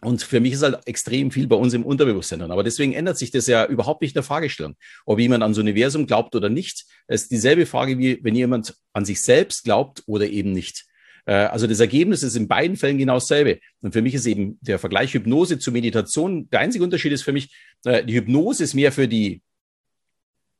Und 0.00 0.22
für 0.22 0.40
mich 0.40 0.54
ist 0.54 0.62
halt 0.64 0.86
extrem 0.86 1.30
viel 1.30 1.46
bei 1.46 1.56
uns 1.56 1.72
im 1.74 1.86
Unterbewusstsein 1.86 2.40
drin. 2.40 2.50
Aber 2.50 2.64
deswegen 2.64 2.92
ändert 2.92 3.16
sich 3.16 3.30
das 3.30 3.46
ja 3.46 3.64
überhaupt 3.64 4.02
nicht 4.02 4.10
in 4.10 4.18
der 4.18 4.24
Fragestellung. 4.24 4.74
Ob 5.06 5.20
jemand 5.20 5.44
ans 5.44 5.58
Universum 5.58 6.06
glaubt 6.06 6.34
oder 6.34 6.48
nicht, 6.48 6.86
ist 7.06 7.30
dieselbe 7.30 7.66
Frage 7.66 7.98
wie 7.98 8.18
wenn 8.22 8.34
jemand 8.34 8.74
an 8.92 9.04
sich 9.04 9.22
selbst 9.22 9.62
glaubt 9.62 10.02
oder 10.06 10.26
eben 10.26 10.50
nicht. 10.50 10.86
Äh, 11.26 11.34
also 11.34 11.66
das 11.66 11.80
Ergebnis 11.80 12.22
ist 12.22 12.36
in 12.36 12.48
beiden 12.48 12.76
Fällen 12.76 12.98
genau 12.98 13.14
dasselbe. 13.14 13.60
Und 13.80 13.92
für 13.92 14.02
mich 14.02 14.14
ist 14.14 14.26
eben 14.26 14.58
der 14.60 14.78
Vergleich 14.78 15.14
Hypnose 15.14 15.58
zu 15.58 15.72
Meditation, 15.72 16.48
der 16.50 16.60
einzige 16.60 16.84
Unterschied 16.84 17.12
ist 17.12 17.22
für 17.22 17.32
mich, 17.32 17.54
äh, 17.84 18.04
die 18.04 18.14
Hypnose 18.14 18.64
ist 18.64 18.74
mehr 18.74 18.92
für 18.92 19.08
die, 19.08 19.42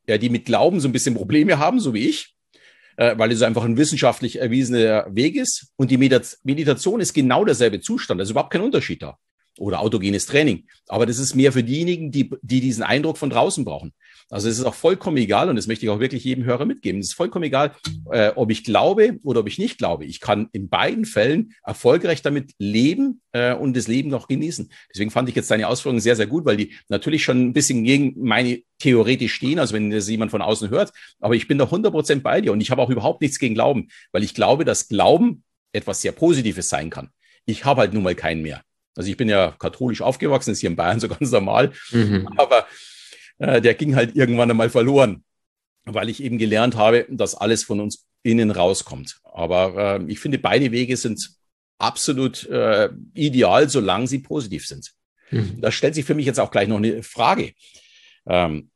ja, 0.06 0.18
die 0.18 0.30
mit 0.30 0.44
Glauben 0.44 0.80
so 0.80 0.88
ein 0.88 0.92
bisschen 0.92 1.14
Probleme 1.14 1.58
haben, 1.58 1.80
so 1.80 1.94
wie 1.94 2.08
ich, 2.08 2.34
äh, 2.96 3.16
weil 3.16 3.32
es 3.32 3.42
einfach 3.42 3.64
ein 3.64 3.76
wissenschaftlich 3.76 4.40
erwiesener 4.40 5.06
Weg 5.14 5.36
ist. 5.36 5.72
Und 5.76 5.90
die 5.90 5.98
Meditation 5.98 7.00
ist 7.00 7.14
genau 7.14 7.44
derselbe 7.44 7.80
Zustand, 7.80 8.20
also 8.20 8.32
überhaupt 8.32 8.52
kein 8.52 8.62
Unterschied 8.62 9.02
da 9.02 9.18
oder 9.58 9.80
autogenes 9.80 10.26
Training. 10.26 10.64
Aber 10.88 11.06
das 11.06 11.18
ist 11.18 11.34
mehr 11.34 11.52
für 11.52 11.62
diejenigen, 11.62 12.10
die, 12.10 12.30
die 12.42 12.60
diesen 12.60 12.82
Eindruck 12.82 13.18
von 13.18 13.30
draußen 13.30 13.64
brauchen. 13.64 13.92
Also 14.30 14.48
es 14.48 14.58
ist 14.58 14.64
auch 14.64 14.74
vollkommen 14.74 15.16
egal, 15.18 15.48
und 15.48 15.56
das 15.56 15.66
möchte 15.66 15.84
ich 15.84 15.90
auch 15.90 16.00
wirklich 16.00 16.24
jedem 16.24 16.44
Hörer 16.44 16.64
mitgeben. 16.64 17.00
Es 17.00 17.08
ist 17.08 17.14
vollkommen 17.14 17.44
egal, 17.44 17.72
äh, 18.10 18.30
ob 18.34 18.50
ich 18.50 18.64
glaube 18.64 19.18
oder 19.22 19.40
ob 19.40 19.48
ich 19.48 19.58
nicht 19.58 19.78
glaube. 19.78 20.06
Ich 20.06 20.20
kann 20.20 20.48
in 20.52 20.68
beiden 20.68 21.04
Fällen 21.04 21.52
erfolgreich 21.62 22.22
damit 22.22 22.52
leben 22.58 23.20
äh, 23.32 23.54
und 23.54 23.76
das 23.76 23.86
Leben 23.86 24.08
noch 24.08 24.26
genießen. 24.26 24.70
Deswegen 24.92 25.10
fand 25.10 25.28
ich 25.28 25.34
jetzt 25.34 25.50
deine 25.50 25.68
Ausführungen 25.68 26.00
sehr, 26.00 26.16
sehr 26.16 26.26
gut, 26.26 26.46
weil 26.46 26.56
die 26.56 26.74
natürlich 26.88 27.22
schon 27.22 27.48
ein 27.48 27.52
bisschen 27.52 27.84
gegen 27.84 28.14
meine 28.16 28.62
theoretisch 28.78 29.34
stehen, 29.34 29.58
also 29.58 29.74
wenn 29.74 29.90
das 29.90 30.08
jemand 30.08 30.30
von 30.30 30.42
außen 30.42 30.70
hört. 30.70 30.92
Aber 31.20 31.34
ich 31.34 31.46
bin 31.46 31.58
da 31.58 31.64
100% 31.64 32.20
bei 32.20 32.40
dir 32.40 32.52
und 32.52 32.60
ich 32.60 32.70
habe 32.70 32.82
auch 32.82 32.90
überhaupt 32.90 33.20
nichts 33.20 33.38
gegen 33.38 33.54
Glauben, 33.54 33.88
weil 34.12 34.24
ich 34.24 34.34
glaube, 34.34 34.64
dass 34.64 34.88
Glauben 34.88 35.44
etwas 35.72 36.00
sehr 36.00 36.12
Positives 36.12 36.68
sein 36.68 36.90
kann. 36.90 37.10
Ich 37.46 37.64
habe 37.64 37.82
halt 37.82 37.92
nun 37.92 38.02
mal 38.02 38.14
keinen 38.14 38.42
mehr. 38.42 38.62
Also 38.96 39.10
ich 39.10 39.16
bin 39.16 39.28
ja 39.28 39.54
katholisch 39.58 40.02
aufgewachsen, 40.02 40.50
ist 40.50 40.60
hier 40.60 40.70
in 40.70 40.76
Bayern 40.76 41.00
so 41.00 41.08
ganz 41.08 41.30
normal. 41.30 41.72
Mhm. 41.90 42.28
Aber 42.36 42.66
äh, 43.38 43.60
der 43.60 43.74
ging 43.74 43.96
halt 43.96 44.14
irgendwann 44.16 44.50
einmal 44.50 44.70
verloren, 44.70 45.24
weil 45.84 46.08
ich 46.08 46.22
eben 46.22 46.38
gelernt 46.38 46.76
habe, 46.76 47.06
dass 47.08 47.34
alles 47.34 47.64
von 47.64 47.80
uns 47.80 48.06
innen 48.22 48.50
rauskommt. 48.50 49.20
Aber 49.24 49.98
äh, 50.00 50.04
ich 50.10 50.18
finde, 50.18 50.38
beide 50.38 50.72
Wege 50.72 50.96
sind 50.96 51.30
absolut 51.78 52.46
äh, 52.48 52.88
ideal, 53.14 53.68
solange 53.68 54.06
sie 54.06 54.20
positiv 54.20 54.66
sind. 54.66 54.92
Mhm. 55.30 55.60
Da 55.60 55.70
stellt 55.70 55.94
sich 55.94 56.04
für 56.04 56.14
mich 56.14 56.26
jetzt 56.26 56.40
auch 56.40 56.50
gleich 56.50 56.68
noch 56.68 56.76
eine 56.76 57.02
Frage. 57.02 57.52
Ähm, 58.26 58.70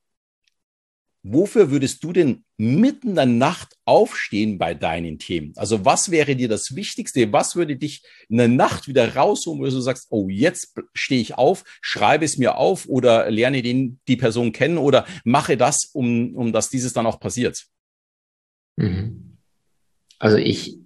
Wofür 1.31 1.71
würdest 1.71 2.03
du 2.03 2.13
denn 2.13 2.45
mitten 2.57 3.11
in 3.11 3.15
der 3.17 3.27
Nacht 3.27 3.77
aufstehen 3.85 4.57
bei 4.57 4.73
deinen 4.73 5.19
Themen? 5.19 5.53
Also 5.57 5.85
was 5.85 6.11
wäre 6.11 6.35
dir 6.37 6.49
das 6.49 6.75
Wichtigste? 6.75 7.33
Was 7.33 7.55
würde 7.55 7.77
dich 7.77 8.03
in 8.29 8.39
der 8.39 8.49
Nacht 8.49 8.89
wieder 8.89 9.15
rausholen, 9.15 9.61
wo 9.61 9.65
du 9.65 9.81
sagst, 9.81 10.07
oh, 10.11 10.29
jetzt 10.31 10.75
stehe 10.95 11.21
ich 11.21 11.37
auf, 11.37 11.65
schreibe 11.83 12.25
es 12.25 12.39
mir 12.39 12.57
auf 12.57 12.89
oder 12.89 13.31
lerne 13.31 13.61
den, 13.61 14.01
die 14.09 14.17
Person 14.17 14.53
kennen 14.53 14.79
oder 14.79 15.07
mache 15.25 15.59
das, 15.59 15.91
um, 15.93 16.35
um 16.35 16.53
dass 16.53 16.71
dieses 16.71 16.95
dann 16.95 17.07
auch 17.07 17.21
passiert? 17.21 17.67
Mhm. 18.77 19.37
Also 20.19 20.39
ich, 20.39 20.79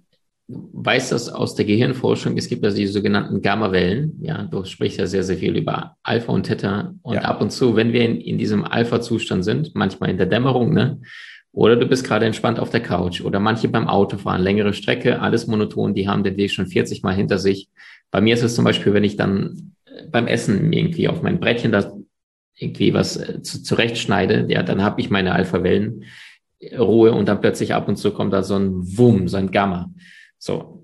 weiß 0.47 1.09
das 1.09 1.29
aus 1.29 1.55
der 1.55 1.65
Gehirnforschung, 1.65 2.37
es 2.37 2.49
gibt 2.49 2.63
ja 2.63 2.71
die 2.71 2.87
sogenannten 2.87 3.41
Gamma-Wellen. 3.41 4.19
Ja, 4.21 4.43
du 4.43 4.63
sprichst 4.65 4.99
ja 4.99 5.07
sehr, 5.07 5.23
sehr 5.23 5.37
viel 5.37 5.55
über 5.55 5.95
Alpha 6.03 6.31
und 6.31 6.43
Theta. 6.43 6.93
Und 7.01 7.15
ja. 7.15 7.21
ab 7.21 7.41
und 7.41 7.51
zu, 7.51 7.75
wenn 7.75 7.93
wir 7.93 8.03
in, 8.03 8.19
in 8.19 8.37
diesem 8.37 8.65
Alpha-Zustand 8.65 9.43
sind, 9.45 9.73
manchmal 9.73 10.09
in 10.09 10.17
der 10.17 10.27
Dämmerung, 10.27 10.73
ne, 10.73 10.99
Oder 11.53 11.75
du 11.75 11.85
bist 11.85 12.05
gerade 12.05 12.25
entspannt 12.25 12.59
auf 12.59 12.71
der 12.71 12.81
Couch 12.81 13.21
oder 13.21 13.39
manche 13.39 13.67
beim 13.67 13.87
Autofahren, 13.87 14.41
längere 14.41 14.73
Strecke, 14.73 15.21
alles 15.21 15.47
monoton, 15.47 15.93
die 15.93 16.07
haben 16.07 16.23
den 16.23 16.35
Weg 16.35 16.51
schon 16.51 16.67
40 16.67 17.03
Mal 17.03 17.15
hinter 17.15 17.37
sich. 17.37 17.69
Bei 18.11 18.21
mir 18.21 18.33
ist 18.33 18.43
es 18.43 18.55
zum 18.55 18.65
Beispiel, 18.65 18.93
wenn 18.93 19.03
ich 19.03 19.15
dann 19.15 19.73
äh, 19.85 20.07
beim 20.11 20.27
Essen 20.27 20.73
irgendwie 20.73 21.07
auf 21.07 21.21
mein 21.21 21.39
Brettchen 21.39 21.71
da 21.71 21.93
irgendwie 22.57 22.93
was 22.93 23.17
äh, 23.17 23.41
zu, 23.41 23.63
zurechtschneide, 23.63 24.47
ja, 24.49 24.61
dann 24.63 24.81
habe 24.83 24.99
ich 24.99 25.09
meine 25.09 25.33
Alpha-Wellen 25.33 26.03
Ruhe 26.77 27.11
und 27.11 27.27
dann 27.27 27.41
plötzlich 27.41 27.73
ab 27.73 27.87
und 27.87 27.97
zu 27.97 28.11
kommt 28.11 28.33
da 28.33 28.43
so 28.43 28.55
ein 28.55 28.97
Wum, 28.97 29.27
so 29.27 29.37
ein 29.37 29.51
Gamma. 29.51 29.89
So. 30.43 30.83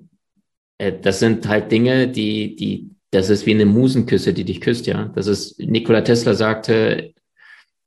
Äh, 0.78 0.94
das 1.01 1.20
sind 1.20 1.46
halt 1.50 1.70
Dinge, 1.70 2.08
die, 2.08 2.56
die, 2.56 2.92
das 3.12 3.30
ist 3.30 3.46
wie 3.46 3.54
eine 3.54 3.66
Musenküsse, 3.66 4.34
die 4.34 4.46
dich 4.46 4.62
küsst, 4.62 4.88
ja. 4.88 5.12
Das 5.16 5.28
ist, 5.28 5.60
Nikola 5.60 6.01
Tesla 6.01 6.34
sagte, 6.34 7.13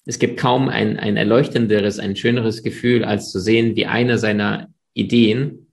es 0.05 0.19
gibt 0.19 0.39
kaum 0.39 0.69
ein, 0.69 0.99
ein 0.99 1.17
erleuchtenderes, 1.17 1.99
ein 1.99 2.15
schöneres 2.15 2.63
Gefühl, 2.63 3.05
als 3.05 3.31
zu 3.31 3.41
sehen, 3.41 3.75
wie 3.75 3.87
einer 3.87 4.19
seiner 4.19 4.69
Ideen 4.93 5.69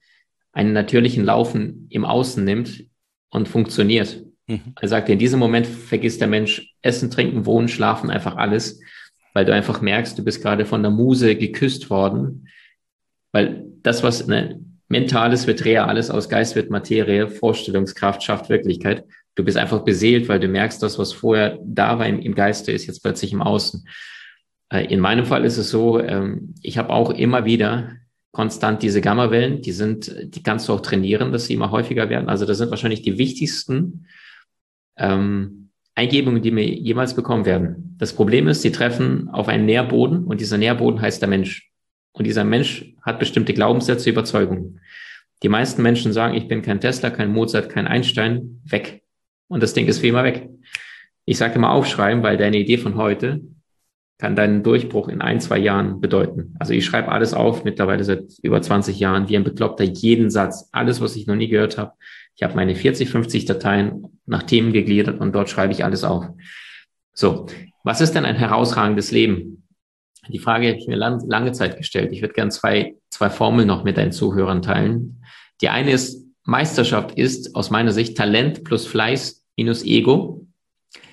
einen 0.53 0.71
natürlichen 0.71 1.25
Laufen 1.25 1.87
im 1.89 2.05
Außen 2.05 2.45
nimmt 2.45 2.85
und 3.29 3.49
funktioniert. 3.49 4.23
Mhm. 4.47 4.75
Er 4.79 4.87
sagte, 4.87 5.11
in 5.11 5.19
diesem 5.19 5.39
Moment 5.39 5.67
vergisst 5.67 6.21
der 6.21 6.29
Mensch 6.29 6.75
Essen, 6.81 7.11
Trinken, 7.11 7.45
Wohnen, 7.45 7.67
Schlafen, 7.67 8.09
einfach 8.09 8.37
alles, 8.37 8.79
weil 9.33 9.43
du 9.43 9.53
einfach 9.53 9.81
merkst, 9.81 10.17
du 10.17 10.23
bist 10.23 10.41
gerade 10.41 10.65
von 10.65 10.81
der 10.81 10.91
Muse 10.91 11.35
geküsst 11.35 11.89
worden, 11.89 12.47
weil 13.33 13.65
das, 13.83 14.01
was 14.01 14.25
ne, 14.27 14.61
Mentales 14.89 15.45
wird 15.47 15.63
Reales, 15.65 16.09
aus 16.09 16.29
Geist 16.29 16.55
wird 16.55 16.71
Materie, 16.71 17.27
Vorstellungskraft 17.27 18.23
schafft 18.23 18.49
Wirklichkeit. 18.49 19.05
Du 19.35 19.43
bist 19.43 19.55
einfach 19.55 19.83
beseelt, 19.83 20.27
weil 20.27 20.39
du 20.39 20.47
merkst, 20.47 20.81
das, 20.81 20.97
was 20.99 21.13
vorher 21.13 21.59
da 21.63 21.99
war 21.99 22.07
im, 22.07 22.35
Geiste, 22.35 22.71
ist 22.71 22.87
jetzt 22.87 23.01
plötzlich 23.01 23.31
im 23.31 23.41
Außen. 23.41 23.87
Äh, 24.69 24.85
in 24.91 24.99
meinem 24.99 25.25
Fall 25.25 25.45
ist 25.45 25.57
es 25.57 25.69
so, 25.69 25.99
ähm, 25.99 26.55
ich 26.61 26.77
habe 26.77 26.89
auch 26.89 27.11
immer 27.11 27.45
wieder 27.45 27.91
konstant 28.31 28.83
diese 28.83 29.01
Gammawellen, 29.01 29.61
die 29.61 29.71
sind, 29.71 30.13
die 30.35 30.43
kannst 30.43 30.67
du 30.67 30.73
auch 30.73 30.81
trainieren, 30.81 31.31
dass 31.31 31.45
sie 31.45 31.53
immer 31.53 31.71
häufiger 31.71 32.09
werden. 32.09 32.29
Also 32.29 32.45
das 32.45 32.57
sind 32.57 32.69
wahrscheinlich 32.69 33.01
die 33.01 33.17
wichtigsten 33.17 34.07
ähm, 34.97 35.69
Eingebungen, 35.95 36.41
die 36.41 36.55
wir 36.55 36.65
jemals 36.65 37.15
bekommen 37.15 37.45
werden. 37.45 37.95
Das 37.97 38.13
Problem 38.13 38.47
ist, 38.47 38.61
sie 38.61 38.71
treffen 38.71 39.29
auf 39.29 39.47
einen 39.47 39.65
Nährboden 39.65 40.25
und 40.25 40.41
dieser 40.41 40.57
Nährboden 40.57 41.01
heißt 41.01 41.21
der 41.21 41.29
Mensch. 41.29 41.68
Und 42.11 42.25
dieser 42.25 42.43
Mensch 42.43 42.93
hat 43.01 43.19
bestimmte 43.19 43.53
Glaubenssätze, 43.53 44.09
Überzeugungen. 44.09 44.79
Die 45.43 45.49
meisten 45.49 45.81
Menschen 45.81 46.11
sagen, 46.11 46.35
ich 46.35 46.47
bin 46.47 46.61
kein 46.61 46.81
Tesla, 46.81 47.09
kein 47.09 47.31
Mozart, 47.31 47.69
kein 47.69 47.87
Einstein, 47.87 48.61
weg. 48.65 49.03
Und 49.47 49.63
das 49.63 49.73
Ding 49.73 49.87
ist 49.87 50.01
wie 50.01 50.09
immer 50.09 50.23
weg. 50.23 50.49
Ich 51.25 51.37
sage 51.37 51.55
immer 51.55 51.71
aufschreiben, 51.71 52.23
weil 52.23 52.37
deine 52.37 52.57
Idee 52.57 52.77
von 52.77 52.95
heute 52.95 53.41
kann 54.17 54.35
deinen 54.35 54.63
Durchbruch 54.63 55.07
in 55.07 55.21
ein, 55.21 55.39
zwei 55.39 55.57
Jahren 55.57 56.01
bedeuten. 56.01 56.53
Also 56.59 56.73
ich 56.73 56.85
schreibe 56.85 57.09
alles 57.09 57.33
auf, 57.33 57.63
mittlerweile 57.63 58.03
seit 58.03 58.33
über 58.41 58.61
20 58.61 58.99
Jahren, 58.99 59.29
wie 59.29 59.37
ein 59.37 59.45
Bekloppter, 59.45 59.85
jeden 59.85 60.29
Satz, 60.29 60.69
alles, 60.73 60.99
was 60.99 61.15
ich 61.15 61.25
noch 61.25 61.35
nie 61.35 61.47
gehört 61.47 61.77
habe. 61.77 61.93
Ich 62.35 62.43
habe 62.43 62.55
meine 62.55 62.75
40, 62.75 63.09
50 63.09 63.45
Dateien 63.45 64.19
nach 64.25 64.43
Themen 64.43 64.73
gegliedert 64.73 65.21
und 65.21 65.33
dort 65.33 65.49
schreibe 65.49 65.71
ich 65.71 65.85
alles 65.85 66.03
auf. 66.03 66.25
So, 67.13 67.47
was 67.83 68.01
ist 68.01 68.13
denn 68.13 68.25
ein 68.25 68.35
herausragendes 68.35 69.11
Leben? 69.11 69.63
Die 70.29 70.39
Frage 70.39 70.67
habe 70.67 70.77
ich 70.77 70.87
mir 70.87 70.95
lang, 70.95 71.21
lange 71.27 71.51
Zeit 71.51 71.77
gestellt. 71.77 72.11
Ich 72.11 72.21
würde 72.21 72.33
gerne 72.33 72.51
zwei, 72.51 72.95
zwei 73.09 73.29
Formeln 73.29 73.67
noch 73.67 73.83
mit 73.83 73.97
deinen 73.97 74.11
Zuhörern 74.11 74.61
teilen. 74.61 75.23
Die 75.61 75.69
eine 75.69 75.91
ist, 75.91 76.25
Meisterschaft 76.43 77.17
ist 77.17 77.55
aus 77.55 77.69
meiner 77.69 77.91
Sicht 77.91 78.17
Talent 78.17 78.63
plus 78.63 78.85
Fleiß 78.85 79.43
minus 79.57 79.83
Ego. 79.83 80.47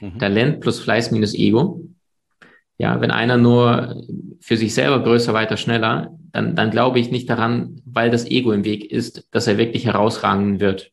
Mhm. 0.01 0.19
Talent 0.19 0.61
plus 0.61 0.81
Fleiß 0.81 1.11
minus 1.11 1.35
Ego. 1.35 1.83
Ja, 2.79 3.01
wenn 3.01 3.11
einer 3.11 3.39
nur 3.39 4.03
für 4.41 4.57
sich 4.57 4.75
selber 4.75 5.03
größer, 5.03 5.33
weiter, 5.33 5.57
schneller, 5.57 6.17
dann, 6.33 6.55
dann 6.55 6.71
glaube 6.71 6.99
ich 6.99 7.11
nicht 7.11 7.29
daran, 7.31 7.81
weil 7.87 8.11
das 8.11 8.27
Ego 8.27 8.53
im 8.53 8.65
Weg 8.65 8.91
ist, 8.91 9.27
dass 9.31 9.47
er 9.47 9.57
wirklich 9.57 9.87
herausragen 9.87 10.61
wird. 10.61 10.93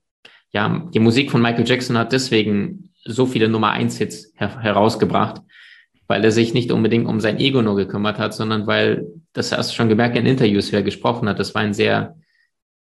Ja, 0.52 0.90
die 0.94 1.00
Musik 1.00 1.32
von 1.32 1.42
Michael 1.42 1.68
Jackson 1.68 1.98
hat 1.98 2.14
deswegen 2.14 2.92
so 3.04 3.26
viele 3.26 3.50
Nummer 3.50 3.72
eins 3.72 3.98
Hits 3.98 4.32
her 4.36 4.62
herausgebracht, 4.62 5.42
weil 6.08 6.24
er 6.24 6.32
sich 6.32 6.54
nicht 6.54 6.72
unbedingt 6.72 7.08
um 7.08 7.20
sein 7.20 7.40
Ego 7.40 7.62
nur 7.62 7.76
gekümmert 7.76 8.20
hat, 8.20 8.34
sondern 8.34 8.68
weil, 8.68 9.06
das 9.34 9.52
hast 9.52 9.72
du 9.72 9.76
schon 9.76 9.90
gemerkt 9.90 10.18
in 10.18 10.26
Interviews, 10.26 10.72
wie 10.72 10.76
er 10.76 10.84
gesprochen 10.84 11.28
hat, 11.30 11.40
das 11.40 11.56
war 11.56 11.62
ein 11.62 11.74
sehr, 11.74 12.16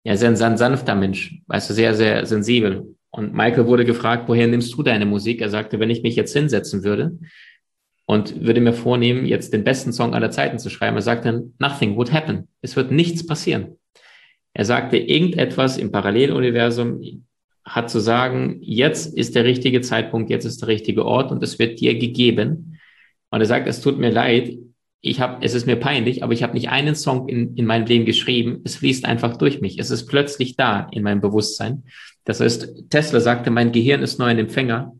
ja, 0.03 0.15
sehr, 0.15 0.35
sehr 0.35 0.57
sanfter 0.57 0.95
Mensch, 0.95 1.41
weißt 1.47 1.69
du, 1.69 1.73
sehr, 1.73 1.93
sehr 1.95 2.25
sensibel. 2.25 2.95
Und 3.11 3.33
Michael 3.33 3.65
wurde 3.65 3.85
gefragt, 3.85 4.25
woher 4.27 4.47
nimmst 4.47 4.73
du 4.73 4.83
deine 4.83 5.05
Musik? 5.05 5.41
Er 5.41 5.49
sagte, 5.49 5.79
wenn 5.79 5.89
ich 5.89 6.03
mich 6.03 6.15
jetzt 6.15 6.33
hinsetzen 6.33 6.83
würde 6.83 7.17
und 8.05 8.45
würde 8.45 8.61
mir 8.61 8.73
vornehmen, 8.73 9.25
jetzt 9.25 9.53
den 9.53 9.63
besten 9.63 9.93
Song 9.93 10.13
aller 10.13 10.31
Zeiten 10.31 10.59
zu 10.59 10.69
schreiben. 10.69 10.95
Er 10.95 11.01
sagte, 11.01 11.51
nothing 11.59 11.95
would 11.95 12.13
happen. 12.13 12.47
Es 12.61 12.75
wird 12.75 12.91
nichts 12.91 13.25
passieren. 13.25 13.77
Er 14.53 14.65
sagte, 14.65 14.97
irgendetwas 14.97 15.77
im 15.77 15.91
Paralleluniversum 15.91 17.25
hat 17.63 17.89
zu 17.89 17.99
sagen, 17.99 18.57
jetzt 18.61 19.15
ist 19.15 19.35
der 19.35 19.43
richtige 19.43 19.81
Zeitpunkt, 19.81 20.29
jetzt 20.29 20.45
ist 20.45 20.61
der 20.61 20.69
richtige 20.69 21.05
Ort 21.05 21.31
und 21.31 21.43
es 21.43 21.59
wird 21.59 21.79
dir 21.79 21.97
gegeben. 21.97 22.68
Und 23.31 23.39
er 23.41 23.45
sagt, 23.45 23.67
es 23.67 23.81
tut 23.81 23.99
mir 23.99 24.11
leid, 24.11 24.57
ich 25.01 25.21
habe, 25.21 25.43
es 25.45 25.53
ist 25.53 25.65
mir 25.65 25.77
peinlich, 25.77 26.23
aber 26.23 26.33
ich 26.33 26.43
habe 26.43 26.53
nicht 26.53 26.69
einen 26.69 26.95
Song 26.95 27.29
in, 27.29 27.55
in 27.55 27.65
meinem 27.65 27.85
Leben 27.85 28.05
geschrieben. 28.05 28.61
Es 28.65 28.75
fließt 28.77 29.05
einfach 29.05 29.37
durch 29.37 29.61
mich. 29.61 29.79
Es 29.79 29.91
ist 29.91 30.07
plötzlich 30.07 30.57
da 30.57 30.89
in 30.91 31.03
meinem 31.03 31.21
Bewusstsein. 31.21 31.83
Das 32.25 32.41
heißt, 32.41 32.89
Tesla 32.89 33.19
sagte, 33.21 33.49
mein 33.49 33.71
Gehirn 33.71 34.01
ist 34.01 34.19
nur 34.19 34.27
ein 34.27 34.39
Empfänger 34.39 34.93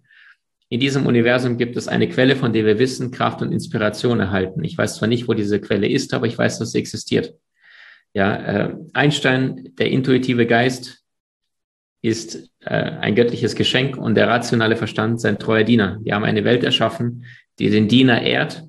in 0.69 0.79
diesem 0.79 1.07
Universum 1.07 1.57
gibt 1.57 1.75
es 1.77 1.87
eine 1.87 2.07
Quelle, 2.07 2.35
von 2.35 2.53
der 2.53 2.63
wir 2.63 2.77
Wissen, 2.77 3.09
Kraft 3.09 3.41
und 3.41 3.51
Inspiration 3.51 4.19
erhalten. 4.19 4.63
Ich 4.63 4.77
weiß 4.77 4.97
zwar 4.97 5.07
nicht, 5.07 5.27
wo 5.27 5.33
diese 5.33 5.59
Quelle 5.59 5.87
ist, 5.87 6.13
aber 6.13 6.27
ich 6.27 6.37
weiß, 6.37 6.59
dass 6.59 6.71
sie 6.71 6.77
existiert. 6.77 7.33
Ja, 8.13 8.35
äh, 8.35 8.75
Einstein, 8.93 9.73
der 9.79 9.89
intuitive 9.89 10.45
Geist, 10.45 11.03
ist 12.01 12.49
äh, 12.59 12.69
ein 12.69 13.15
göttliches 13.15 13.55
Geschenk 13.55 13.97
und 13.97 14.15
der 14.15 14.27
rationale 14.27 14.75
Verstand 14.75 15.19
sein 15.19 15.39
treuer 15.39 15.63
Diener. 15.63 15.99
Wir 16.03 16.13
haben 16.15 16.23
eine 16.23 16.45
Welt 16.45 16.63
erschaffen, 16.63 17.25
die 17.59 17.69
den 17.69 17.87
Diener 17.87 18.21
ehrt, 18.21 18.63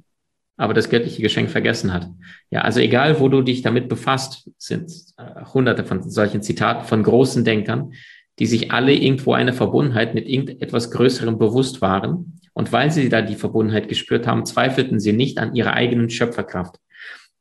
aber 0.56 0.74
das 0.74 0.90
göttliche 0.90 1.22
Geschenk 1.22 1.50
vergessen 1.50 1.92
hat. 1.92 2.08
Ja, 2.50 2.60
also 2.60 2.80
egal, 2.80 3.18
wo 3.20 3.28
du 3.28 3.40
dich 3.40 3.62
damit 3.62 3.88
befasst, 3.88 4.50
sind 4.58 4.92
äh, 5.16 5.44
hunderte 5.54 5.84
von 5.84 6.08
solchen 6.10 6.42
Zitaten 6.42 6.86
von 6.86 7.02
großen 7.02 7.44
Denkern, 7.44 7.92
die 8.38 8.46
sich 8.46 8.70
alle 8.72 8.92
irgendwo 8.92 9.32
eine 9.32 9.52
Verbundenheit 9.52 10.14
mit 10.14 10.28
irgendetwas 10.28 10.90
Größerem 10.90 11.38
bewusst 11.38 11.80
waren. 11.80 12.40
Und 12.52 12.72
weil 12.72 12.90
sie 12.90 13.08
da 13.08 13.22
die 13.22 13.36
Verbundenheit 13.36 13.88
gespürt 13.88 14.26
haben, 14.26 14.44
zweifelten 14.44 15.00
sie 15.00 15.12
nicht 15.12 15.38
an 15.38 15.54
ihrer 15.54 15.72
eigenen 15.72 16.10
Schöpferkraft. 16.10 16.76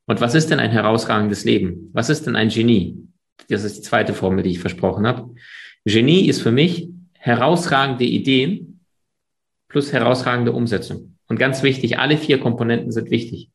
Und 0.06 0.20
was 0.20 0.34
ist 0.34 0.50
denn 0.50 0.60
ein 0.60 0.70
herausragendes 0.70 1.44
Leben? 1.44 1.90
Was 1.92 2.10
ist 2.10 2.26
denn 2.26 2.36
ein 2.36 2.48
Genie? 2.48 2.96
Das 3.48 3.64
ist 3.64 3.78
die 3.78 3.82
zweite 3.82 4.14
Formel, 4.14 4.42
die 4.42 4.50
ich 4.50 4.60
versprochen 4.60 5.06
habe. 5.06 5.34
Genie 5.84 6.26
ist 6.26 6.42
für 6.42 6.52
mich 6.52 6.88
herausragende 7.12 8.04
Ideen 8.04 8.80
plus 9.68 9.92
herausragende 9.92 10.52
Umsetzung. 10.52 11.09
Und 11.30 11.38
ganz 11.38 11.62
wichtig, 11.62 12.00
alle 12.00 12.16
vier 12.16 12.40
Komponenten 12.40 12.90
sind 12.90 13.12
wichtig. 13.12 13.50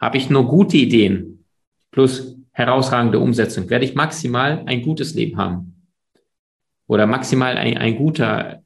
Habe 0.00 0.16
ich 0.16 0.30
nur 0.30 0.46
gute 0.46 0.76
Ideen 0.76 1.44
plus 1.90 2.36
herausragende 2.52 3.18
Umsetzung, 3.18 3.68
werde 3.68 3.84
ich 3.84 3.96
maximal 3.96 4.62
ein 4.66 4.82
gutes 4.82 5.12
Leben 5.14 5.36
haben 5.36 5.88
oder 6.86 7.06
maximal 7.06 7.56
ein, 7.56 7.76
ein 7.78 7.96
guter 7.96 8.62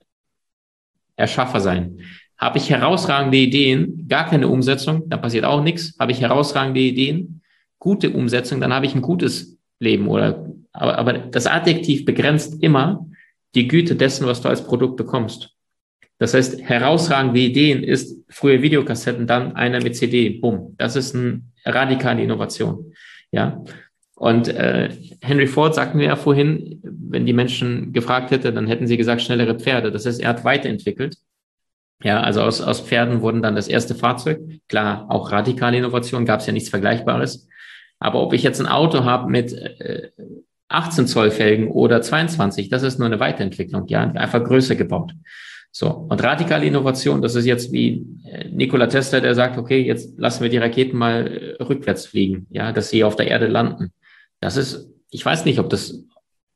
Erschaffer 1.16 1.60
sein. 1.60 2.00
Habe 2.36 2.58
ich 2.58 2.68
herausragende 2.68 3.38
Ideen, 3.38 4.06
gar 4.08 4.28
keine 4.28 4.48
Umsetzung, 4.48 5.08
dann 5.08 5.22
passiert 5.22 5.46
auch 5.46 5.62
nichts. 5.62 5.96
Habe 5.98 6.12
ich 6.12 6.20
herausragende 6.20 6.80
Ideen, 6.80 7.40
gute 7.78 8.10
Umsetzung, 8.10 8.60
dann 8.60 8.74
habe 8.74 8.84
ich 8.84 8.94
ein 8.94 9.02
gutes 9.02 9.58
Leben 9.78 10.06
oder 10.06 10.52
aber, 10.72 10.98
aber 10.98 11.12
das 11.14 11.46
Adjektiv 11.46 12.04
begrenzt 12.04 12.62
immer 12.62 13.06
die 13.54 13.68
Güte 13.68 13.96
dessen, 13.96 14.26
was 14.26 14.42
du 14.42 14.50
als 14.50 14.62
Produkt 14.62 14.98
bekommst. 14.98 15.56
Das 16.20 16.34
heißt, 16.34 16.60
herausragende 16.60 17.40
Ideen 17.40 17.82
ist 17.82 18.18
frühe 18.28 18.60
Videokassetten, 18.60 19.26
dann 19.26 19.56
einer 19.56 19.82
mit 19.82 19.96
CD, 19.96 20.28
bumm. 20.28 20.74
Das 20.76 20.94
ist 20.94 21.16
eine 21.16 21.40
radikale 21.64 22.22
Innovation. 22.22 22.92
Ja. 23.32 23.64
Und 24.16 24.48
äh, 24.48 24.90
Henry 25.22 25.46
Ford 25.46 25.74
sagten 25.74 25.98
wir 25.98 26.08
ja 26.08 26.16
vorhin, 26.16 26.78
wenn 26.82 27.24
die 27.24 27.32
Menschen 27.32 27.94
gefragt 27.94 28.32
hätte, 28.32 28.52
dann 28.52 28.66
hätten 28.66 28.86
sie 28.86 28.98
gesagt, 28.98 29.22
schnellere 29.22 29.58
Pferde. 29.58 29.90
Das 29.90 30.04
heißt, 30.04 30.20
er 30.20 30.28
hat 30.28 30.44
weiterentwickelt. 30.44 31.16
Ja, 32.02 32.20
also 32.20 32.42
aus, 32.42 32.60
aus 32.60 32.82
Pferden 32.82 33.22
wurden 33.22 33.40
dann 33.40 33.56
das 33.56 33.68
erste 33.68 33.94
Fahrzeug. 33.94 34.40
Klar, 34.68 35.06
auch 35.08 35.32
radikale 35.32 35.78
Innovation, 35.78 36.26
gab 36.26 36.40
es 36.40 36.46
ja 36.46 36.52
nichts 36.52 36.68
Vergleichbares. 36.68 37.48
Aber 37.98 38.20
ob 38.20 38.34
ich 38.34 38.42
jetzt 38.42 38.60
ein 38.60 38.66
Auto 38.66 39.04
habe 39.04 39.30
mit 39.30 39.54
äh, 39.54 40.10
18 40.68 41.06
Zoll 41.06 41.30
Felgen 41.30 41.68
oder 41.68 42.02
22, 42.02 42.68
das 42.68 42.82
ist 42.82 42.98
nur 42.98 43.06
eine 43.06 43.20
Weiterentwicklung, 43.20 43.86
ja, 43.88 44.02
einfach 44.02 44.44
größer 44.44 44.76
gebaut. 44.76 45.14
So, 45.72 45.88
und 45.88 46.22
radikale 46.22 46.66
Innovation, 46.66 47.22
das 47.22 47.36
ist 47.36 47.46
jetzt 47.46 47.72
wie 47.72 48.04
äh, 48.24 48.48
Nikola 48.48 48.88
Tesla, 48.88 49.20
der 49.20 49.34
sagt, 49.34 49.56
okay, 49.56 49.80
jetzt 49.80 50.18
lassen 50.18 50.42
wir 50.42 50.50
die 50.50 50.58
Raketen 50.58 50.98
mal 50.98 51.26
äh, 51.26 51.62
rückwärts 51.62 52.06
fliegen, 52.06 52.46
ja, 52.50 52.72
dass 52.72 52.90
sie 52.90 53.04
auf 53.04 53.14
der 53.14 53.28
Erde 53.28 53.46
landen. 53.46 53.92
Das 54.40 54.56
ist, 54.56 54.90
ich 55.10 55.24
weiß 55.24 55.44
nicht, 55.44 55.60
ob 55.60 55.70
das 55.70 56.04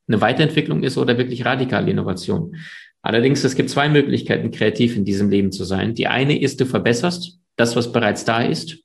eine 0.07 0.21
Weiterentwicklung 0.21 0.83
ist 0.83 0.97
oder 0.97 1.17
wirklich 1.17 1.45
radikale 1.45 1.89
Innovation. 1.91 2.57
Allerdings, 3.01 3.43
es 3.43 3.55
gibt 3.55 3.69
zwei 3.69 3.87
Möglichkeiten, 3.87 4.51
kreativ 4.51 4.97
in 4.97 5.05
diesem 5.05 5.29
Leben 5.29 5.51
zu 5.51 5.63
sein. 5.63 5.93
Die 5.93 6.07
eine 6.07 6.39
ist, 6.39 6.59
du 6.59 6.65
verbesserst 6.65 7.39
das, 7.55 7.75
was 7.75 7.91
bereits 7.91 8.25
da 8.25 8.41
ist. 8.41 8.79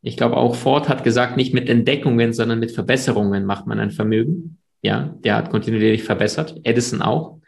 Ich 0.00 0.16
glaube 0.16 0.36
auch 0.36 0.54
Ford 0.54 0.88
hat 0.88 1.04
gesagt, 1.04 1.36
nicht 1.36 1.52
mit 1.52 1.68
Entdeckungen, 1.68 2.32
sondern 2.32 2.60
mit 2.60 2.70
Verbesserungen 2.70 3.44
macht 3.44 3.66
man 3.66 3.80
ein 3.80 3.90
Vermögen. 3.90 4.58
Ja, 4.80 5.14
der 5.24 5.34
hat 5.34 5.50
kontinuierlich 5.50 6.04
verbessert. 6.04 6.60
Edison 6.62 7.02
auch. 7.02 7.40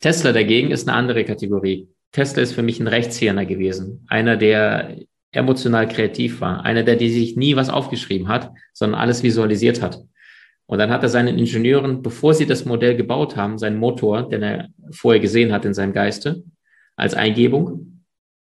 Tesla 0.00 0.32
dagegen 0.32 0.70
ist 0.70 0.88
eine 0.88 0.96
andere 0.96 1.24
Kategorie. 1.24 1.88
Tesla 2.12 2.42
ist 2.42 2.52
für 2.52 2.62
mich 2.62 2.80
ein 2.80 2.88
Rechtshirner 2.88 3.46
gewesen. 3.46 4.06
Einer, 4.08 4.36
der 4.36 4.96
emotional 5.32 5.88
kreativ 5.88 6.40
war. 6.40 6.64
Einer, 6.64 6.82
der 6.82 6.96
die 6.96 7.10
sich 7.10 7.36
nie 7.36 7.56
was 7.56 7.70
aufgeschrieben 7.70 8.28
hat, 8.28 8.52
sondern 8.72 9.00
alles 9.00 9.22
visualisiert 9.22 9.82
hat. 9.82 10.00
Und 10.66 10.78
dann 10.78 10.90
hat 10.90 11.02
er 11.02 11.08
seinen 11.08 11.38
Ingenieuren, 11.38 12.02
bevor 12.02 12.34
sie 12.34 12.46
das 12.46 12.64
Modell 12.64 12.96
gebaut 12.96 13.36
haben, 13.36 13.58
seinen 13.58 13.78
Motor, 13.78 14.28
den 14.28 14.42
er 14.42 14.68
vorher 14.92 15.20
gesehen 15.20 15.52
hat 15.52 15.64
in 15.64 15.74
seinem 15.74 15.92
Geiste, 15.92 16.42
als 16.96 17.14
Eingebung, 17.14 17.94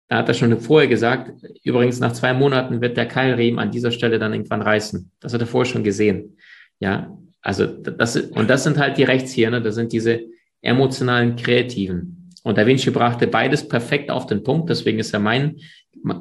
da 0.08 0.18
hat 0.18 0.28
er 0.28 0.34
schon 0.34 0.58
vorher 0.60 0.88
gesagt, 0.88 1.32
übrigens 1.64 1.98
nach 1.98 2.12
zwei 2.12 2.32
Monaten 2.32 2.80
wird 2.80 2.96
der 2.96 3.06
Keilriemen 3.06 3.58
an 3.58 3.72
dieser 3.72 3.90
Stelle 3.90 4.18
dann 4.18 4.32
irgendwann 4.32 4.62
reißen. 4.62 5.10
Das 5.18 5.34
hat 5.34 5.40
er 5.40 5.48
vorher 5.48 5.70
schon 5.70 5.82
gesehen. 5.82 6.36
Ja, 6.78 7.16
also 7.40 7.66
das, 7.66 8.16
und 8.16 8.48
das 8.48 8.62
sind 8.64 8.78
halt 8.78 8.98
die 8.98 9.04
Rechtshirne, 9.04 9.62
das 9.62 9.74
sind 9.74 9.92
diese 9.92 10.20
emotionalen 10.66 11.36
Kreativen. 11.36 12.30
Und 12.42 12.58
Da 12.58 12.66
Vinci 12.66 12.90
brachte 12.90 13.26
beides 13.26 13.66
perfekt 13.66 14.10
auf 14.10 14.26
den 14.26 14.42
Punkt, 14.42 14.70
deswegen 14.70 14.98
ist 14.98 15.12
er 15.12 15.20
mein 15.20 15.56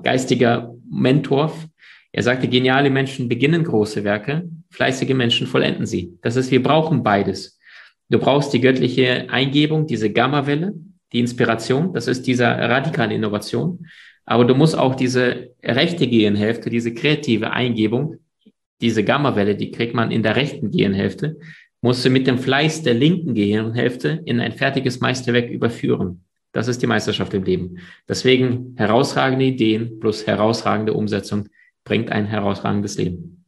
geistiger 0.04 0.74
Mentor. 0.90 1.52
Er 2.12 2.24
sagte, 2.24 2.48
geniale 2.48 2.90
Menschen 2.90 3.28
beginnen 3.28 3.64
große 3.64 4.04
Werke, 4.04 4.50
fleißige 4.72 5.14
Menschen 5.14 5.48
vollenden 5.48 5.86
sie. 5.86 6.14
Das 6.22 6.36
ist, 6.36 6.50
wir 6.50 6.64
brauchen 6.64 7.04
beides. 7.04 7.60
Du 8.10 8.20
brauchst 8.20 8.54
die 8.54 8.62
göttliche 8.62 9.30
Eingebung, 9.30 9.86
diese 9.86 10.12
Gammawelle, 10.12 10.74
die 11.12 11.20
Inspiration, 11.20 11.94
das 11.94 12.08
ist 12.08 12.25
diese 12.25 12.46
radikale 12.46 13.14
Innovation. 13.14 13.86
Aber 14.25 14.46
du 14.46 14.56
musst 14.56 14.78
auch 14.78 14.96
diese 14.96 15.52
rechte 15.64 16.08
Gehirnhälfte, 16.08 16.70
diese 16.70 16.94
kreative 16.94 17.52
Eingebung, 17.52 18.18
diese 18.82 19.04
Gammawelle, 19.04 19.56
die 19.56 19.72
kriegt 19.72 19.94
man 19.94 20.12
in 20.12 20.24
der 20.24 20.36
rechten 20.36 20.72
Gehirnhälfte, 20.72 21.38
musst 21.86 22.04
du 22.04 22.10
mit 22.10 22.25
dem 22.25 22.39
Fleiß 22.39 22.82
der 22.82 22.96
linken 22.96 23.36
Gehirnhälfte 23.36 24.24
in 24.25 24.39
ein 24.39 24.54
fertiges 24.54 25.01
Meisterwerk 25.01 25.51
überführen. 25.51 26.25
Das 26.51 26.68
ist 26.68 26.82
die 26.82 26.88
Meisterschaft 26.88 27.32
im 27.36 27.44
Leben. 27.44 27.77
Deswegen 28.10 28.74
herausragende 28.75 29.46
Ideen 29.46 30.00
plus 30.00 30.25
herausragende 30.25 30.94
Umsetzung 30.94 31.48
bringt 31.84 32.12
ein 32.12 32.25
herausragendes 32.25 32.98
Leben. 32.98 33.46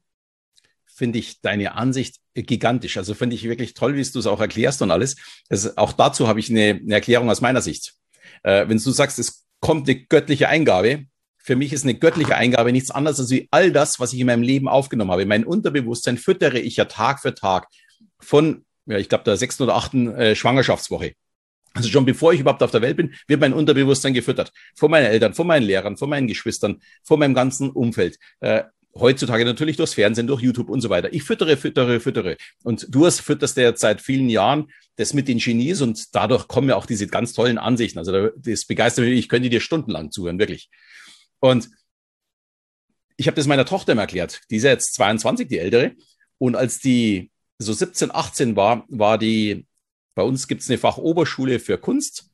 Finde 0.85 1.17
ich 1.17 1.41
deine 1.41 1.73
Ansicht 1.73 2.17
gigantisch. 2.35 2.97
Also 2.97 3.15
finde 3.15 3.35
ich 3.35 3.43
wirklich 3.45 3.73
toll, 3.73 3.95
wie 3.95 4.03
du 4.03 4.19
es 4.19 4.27
auch 4.27 4.39
erklärst 4.39 4.83
und 4.83 4.91
alles. 4.91 5.15
Also 5.49 5.71
auch 5.75 5.93
dazu 5.93 6.27
habe 6.27 6.39
ich 6.39 6.51
eine, 6.51 6.79
eine, 6.79 6.93
Erklärung 6.93 7.31
aus 7.31 7.41
meiner 7.41 7.63
Sicht. 7.63 7.95
Äh, 8.43 8.69
wenn 8.69 8.77
du 8.77 8.91
sagst, 8.91 9.17
es 9.17 9.47
kommt 9.61 9.89
eine 9.89 9.99
göttliche 9.99 10.47
Eingabe, 10.47 11.05
für 11.39 11.55
mich 11.55 11.73
ist 11.73 11.85
eine 11.85 11.95
göttliche 11.95 12.35
Eingabe 12.35 12.71
nichts 12.71 12.91
anderes 12.91 13.19
als 13.19 13.31
wie 13.31 13.47
all 13.49 13.71
das, 13.71 13.99
was 13.99 14.13
ich 14.13 14.19
in 14.19 14.27
meinem 14.27 14.43
Leben 14.43 14.67
aufgenommen 14.67 15.09
habe. 15.09 15.25
Mein 15.25 15.43
Unterbewusstsein 15.43 16.19
füttere 16.19 16.59
ich 16.59 16.75
ja 16.75 16.85
Tag 16.85 17.19
für 17.19 17.33
Tag 17.33 17.67
von, 18.19 18.65
ja, 18.85 18.97
ich 18.97 19.09
glaube, 19.09 19.23
der 19.23 19.37
sechsten 19.37 19.63
oder 19.63 19.75
achten 19.75 20.13
äh, 20.15 20.35
Schwangerschaftswoche. 20.35 21.13
Also 21.73 21.89
schon 21.89 22.05
bevor 22.05 22.33
ich 22.33 22.39
überhaupt 22.39 22.63
auf 22.63 22.71
der 22.71 22.81
Welt 22.81 22.97
bin, 22.97 23.13
wird 23.27 23.39
mein 23.39 23.53
Unterbewusstsein 23.53 24.13
gefüttert. 24.13 24.51
Von 24.75 24.89
meinen 24.89 25.05
Eltern, 25.05 25.33
von 25.33 25.45
meinen 25.45 25.63
Lehrern, 25.63 25.95
von 25.95 26.09
meinen 26.09 26.27
Geschwistern, 26.27 26.81
von 27.03 27.19
meinem 27.19 27.35
ganzen 27.35 27.69
Umfeld. 27.69 28.17
Äh, 28.39 28.63
heutzutage 28.95 29.45
natürlich 29.45 29.77
durchs 29.77 29.93
Fernsehen, 29.93 30.25
durch 30.25 30.41
YouTube 30.41 30.69
und 30.69 30.81
so 30.81 30.89
weiter. 30.89 31.13
Ich 31.13 31.23
füttere, 31.23 31.55
füttere, 31.57 31.99
füttere. 31.99 32.37
Und 32.63 32.87
du 32.89 33.05
hast 33.05 33.21
fütterst 33.21 33.57
ja 33.57 33.75
seit 33.75 34.01
vielen 34.01 34.29
Jahren 34.29 34.71
das 34.95 35.13
mit 35.13 35.27
den 35.27 35.37
Genies 35.37 35.81
und 35.81 36.15
dadurch 36.15 36.47
kommen 36.47 36.69
ja 36.69 36.75
auch 36.75 36.87
diese 36.87 37.05
ganz 37.05 37.33
tollen 37.33 37.59
Ansichten. 37.59 37.99
Also 37.99 38.29
das 38.35 38.65
begeistert 38.65 39.05
mich, 39.05 39.19
ich 39.19 39.29
könnte 39.29 39.49
dir 39.49 39.61
stundenlang 39.61 40.11
zuhören, 40.11 40.39
wirklich. 40.39 40.69
Und 41.39 41.69
ich 43.17 43.27
habe 43.27 43.35
das 43.35 43.47
meiner 43.47 43.65
Tochter 43.65 43.91
immer 43.91 44.01
erklärt. 44.01 44.41
Die 44.49 44.57
ist 44.57 44.63
ja 44.63 44.71
jetzt 44.71 44.95
22, 44.95 45.47
die 45.47 45.59
ältere. 45.59 45.93
Und 46.39 46.55
als 46.55 46.79
die 46.79 47.31
so 47.59 47.73
17, 47.73 48.13
18 48.13 48.55
war, 48.55 48.85
war 48.89 49.17
die, 49.17 49.65
bei 50.15 50.23
uns 50.23 50.47
gibt 50.47 50.61
es 50.61 50.69
eine 50.69 50.77
Fachoberschule 50.77 51.59
für 51.59 51.77
Kunst 51.77 52.29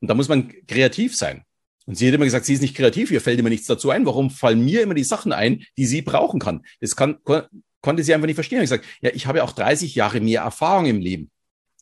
und 0.00 0.08
da 0.08 0.14
muss 0.14 0.28
man 0.28 0.52
kreativ 0.66 1.16
sein. 1.16 1.44
Und 1.86 1.94
sie 1.96 2.08
hat 2.08 2.14
immer 2.14 2.24
gesagt, 2.24 2.44
sie 2.46 2.54
ist 2.54 2.62
nicht 2.62 2.76
kreativ, 2.76 3.10
ihr 3.10 3.20
fällt 3.20 3.38
immer 3.38 3.48
nichts 3.48 3.66
dazu 3.66 3.90
ein. 3.90 4.06
Warum 4.06 4.30
fallen 4.30 4.64
mir 4.64 4.82
immer 4.82 4.94
die 4.94 5.04
Sachen 5.04 5.32
ein, 5.32 5.64
die 5.76 5.86
sie 5.86 6.02
brauchen 6.02 6.40
kann? 6.40 6.66
Das 6.80 6.96
kann, 6.96 7.22
kon 7.22 7.42
konnte 7.80 8.02
sie 8.02 8.12
einfach 8.12 8.26
nicht 8.26 8.34
verstehen. 8.34 8.58
Ich 8.58 8.70
gesagt, 8.70 8.84
ja, 9.00 9.10
ich 9.14 9.26
habe 9.26 9.44
auch 9.44 9.52
30 9.52 9.94
Jahre 9.94 10.20
mehr 10.20 10.40
Erfahrung 10.40 10.86
im 10.86 10.98
Leben. 10.98 11.30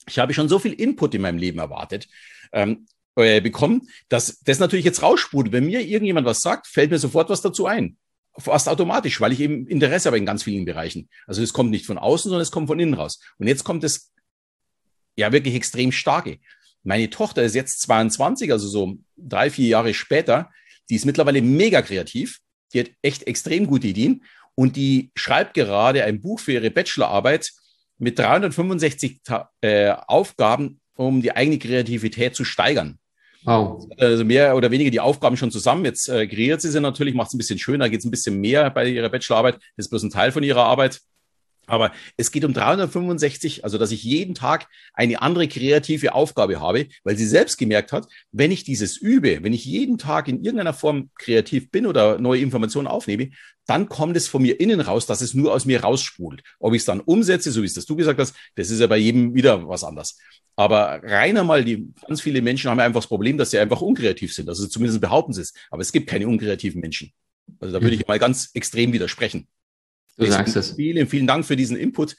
Ich 0.06 0.18
habe 0.18 0.34
schon 0.34 0.50
so 0.50 0.58
viel 0.58 0.74
Input 0.74 1.14
in 1.14 1.22
meinem 1.22 1.38
Leben 1.38 1.58
erwartet. 1.58 2.08
Ähm, 2.52 2.86
äh, 3.16 3.40
bekommen, 3.40 3.88
dass 4.08 4.40
das 4.40 4.58
natürlich 4.58 4.84
jetzt 4.84 5.02
raussprudelt. 5.02 5.52
Wenn 5.52 5.66
mir 5.66 5.80
irgendjemand 5.80 6.26
was 6.26 6.40
sagt, 6.40 6.66
fällt 6.66 6.90
mir 6.90 6.98
sofort 6.98 7.30
was 7.30 7.40
dazu 7.40 7.66
ein. 7.66 7.96
Fast 8.36 8.68
automatisch, 8.68 9.20
weil 9.20 9.32
ich 9.32 9.40
eben 9.40 9.66
Interesse 9.66 10.08
habe 10.08 10.18
in 10.18 10.26
ganz 10.26 10.42
vielen 10.42 10.64
Bereichen. 10.64 11.08
Also 11.26 11.42
es 11.42 11.52
kommt 11.52 11.70
nicht 11.70 11.86
von 11.86 11.98
außen, 11.98 12.28
sondern 12.28 12.42
es 12.42 12.50
kommt 12.50 12.66
von 12.66 12.80
innen 12.80 12.94
raus. 12.94 13.20
Und 13.38 13.46
jetzt 13.46 13.64
kommt 13.64 13.84
es 13.84 14.12
ja 15.16 15.30
wirklich 15.32 15.54
extrem 15.54 15.92
starke. 15.92 16.38
Meine 16.82 17.10
Tochter 17.10 17.42
ist 17.42 17.54
jetzt 17.54 17.80
22, 17.82 18.50
also 18.52 18.68
so 18.68 18.98
drei, 19.16 19.50
vier 19.50 19.68
Jahre 19.68 19.94
später. 19.94 20.50
Die 20.90 20.96
ist 20.96 21.06
mittlerweile 21.06 21.42
mega 21.42 21.80
kreativ. 21.80 22.40
Die 22.72 22.80
hat 22.80 22.90
echt 23.02 23.26
extrem 23.26 23.66
gute 23.66 23.86
Ideen. 23.86 24.24
Und 24.54 24.76
die 24.76 25.10
schreibt 25.14 25.54
gerade 25.54 26.04
ein 26.04 26.20
Buch 26.20 26.40
für 26.40 26.52
ihre 26.52 26.70
Bachelorarbeit 26.70 27.52
mit 27.98 28.18
365 28.18 29.20
äh, 29.60 29.90
Aufgaben, 29.90 30.80
um 30.96 31.22
die 31.22 31.34
eigene 31.34 31.58
Kreativität 31.58 32.34
zu 32.34 32.44
steigern. 32.44 32.98
Wow. 33.44 33.86
Also 33.98 34.24
mehr 34.24 34.56
oder 34.56 34.70
weniger 34.70 34.90
die 34.90 35.00
Aufgaben 35.00 35.36
schon 35.36 35.50
zusammen. 35.50 35.84
Jetzt 35.84 36.08
äh, 36.08 36.26
kreiert 36.26 36.62
sie 36.62 36.70
sie 36.70 36.80
natürlich, 36.80 37.14
macht 37.14 37.28
es 37.28 37.34
ein 37.34 37.38
bisschen 37.38 37.58
schöner, 37.58 37.88
geht 37.88 38.00
es 38.00 38.06
ein 38.06 38.10
bisschen 38.10 38.40
mehr 38.40 38.70
bei 38.70 38.88
ihrer 38.88 39.10
Bachelorarbeit. 39.10 39.54
Das 39.76 39.86
ist 39.86 39.90
bloß 39.90 40.04
ein 40.04 40.10
Teil 40.10 40.32
von 40.32 40.42
ihrer 40.42 40.64
Arbeit. 40.64 41.00
Aber 41.66 41.92
es 42.16 42.30
geht 42.30 42.44
um 42.44 42.52
365, 42.52 43.64
also 43.64 43.78
dass 43.78 43.90
ich 43.90 44.04
jeden 44.04 44.34
Tag 44.34 44.66
eine 44.92 45.22
andere 45.22 45.48
kreative 45.48 46.14
Aufgabe 46.14 46.60
habe, 46.60 46.88
weil 47.04 47.16
sie 47.16 47.26
selbst 47.26 47.56
gemerkt 47.56 47.92
hat, 47.92 48.06
wenn 48.32 48.50
ich 48.50 48.64
dieses 48.64 48.98
übe, 48.98 49.42
wenn 49.42 49.54
ich 49.54 49.64
jeden 49.64 49.96
Tag 49.96 50.28
in 50.28 50.44
irgendeiner 50.44 50.74
Form 50.74 51.10
kreativ 51.18 51.70
bin 51.70 51.86
oder 51.86 52.18
neue 52.18 52.40
Informationen 52.40 52.86
aufnehme, 52.86 53.30
dann 53.66 53.88
kommt 53.88 54.16
es 54.16 54.28
von 54.28 54.42
mir 54.42 54.60
innen 54.60 54.80
raus, 54.80 55.06
dass 55.06 55.20
es 55.20 55.34
nur 55.34 55.52
aus 55.52 55.64
mir 55.64 55.82
raussprudelt. 55.82 56.42
Ob 56.58 56.74
ich 56.74 56.82
es 56.82 56.84
dann 56.84 57.00
umsetze, 57.00 57.50
so 57.50 57.62
wie 57.62 57.66
es 57.66 57.74
das 57.74 57.86
du 57.86 57.96
gesagt 57.96 58.20
hast, 58.20 58.34
das 58.56 58.70
ist 58.70 58.80
ja 58.80 58.86
bei 58.86 58.98
jedem 58.98 59.34
wieder 59.34 59.68
was 59.68 59.84
anderes. 59.84 60.18
Aber 60.56 61.00
rein 61.02 61.36
einmal, 61.36 61.64
die 61.64 61.88
ganz 62.06 62.20
viele 62.20 62.40
Menschen 62.42 62.70
haben 62.70 62.78
einfach 62.80 63.00
das 63.00 63.08
Problem, 63.08 63.38
dass 63.38 63.50
sie 63.50 63.58
einfach 63.58 63.80
unkreativ 63.80 64.32
sind. 64.32 64.48
Also 64.48 64.66
zumindest 64.66 65.00
behaupten 65.00 65.32
sie 65.32 65.40
es. 65.40 65.52
Aber 65.70 65.82
es 65.82 65.90
gibt 65.90 66.08
keine 66.08 66.28
unkreativen 66.28 66.80
Menschen. 66.80 67.12
Also 67.58 67.74
da 67.74 67.82
würde 67.82 67.96
ich 67.96 68.06
mal 68.06 68.18
ganz 68.18 68.50
extrem 68.54 68.92
widersprechen. 68.92 69.48
Du 70.16 70.26
sagst 70.26 70.56
es. 70.56 70.72
Vielen, 70.72 71.08
vielen 71.08 71.26
Dank 71.26 71.44
für 71.44 71.56
diesen 71.56 71.76
Input. 71.76 72.16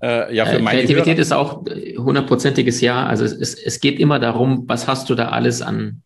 Äh, 0.00 0.34
ja, 0.34 0.46
für 0.46 0.56
äh, 0.56 0.62
meine 0.62 0.78
Kreativität 0.78 1.16
Hörer. 1.16 1.18
ist 1.18 1.32
auch 1.32 1.64
hundertprozentiges 1.66 2.80
Ja. 2.80 3.06
Also 3.06 3.24
es, 3.24 3.54
es 3.54 3.80
geht 3.80 3.98
immer 3.98 4.18
darum, 4.18 4.64
was 4.66 4.86
hast 4.86 5.10
du 5.10 5.14
da 5.14 5.28
alles 5.28 5.60
an, 5.60 6.02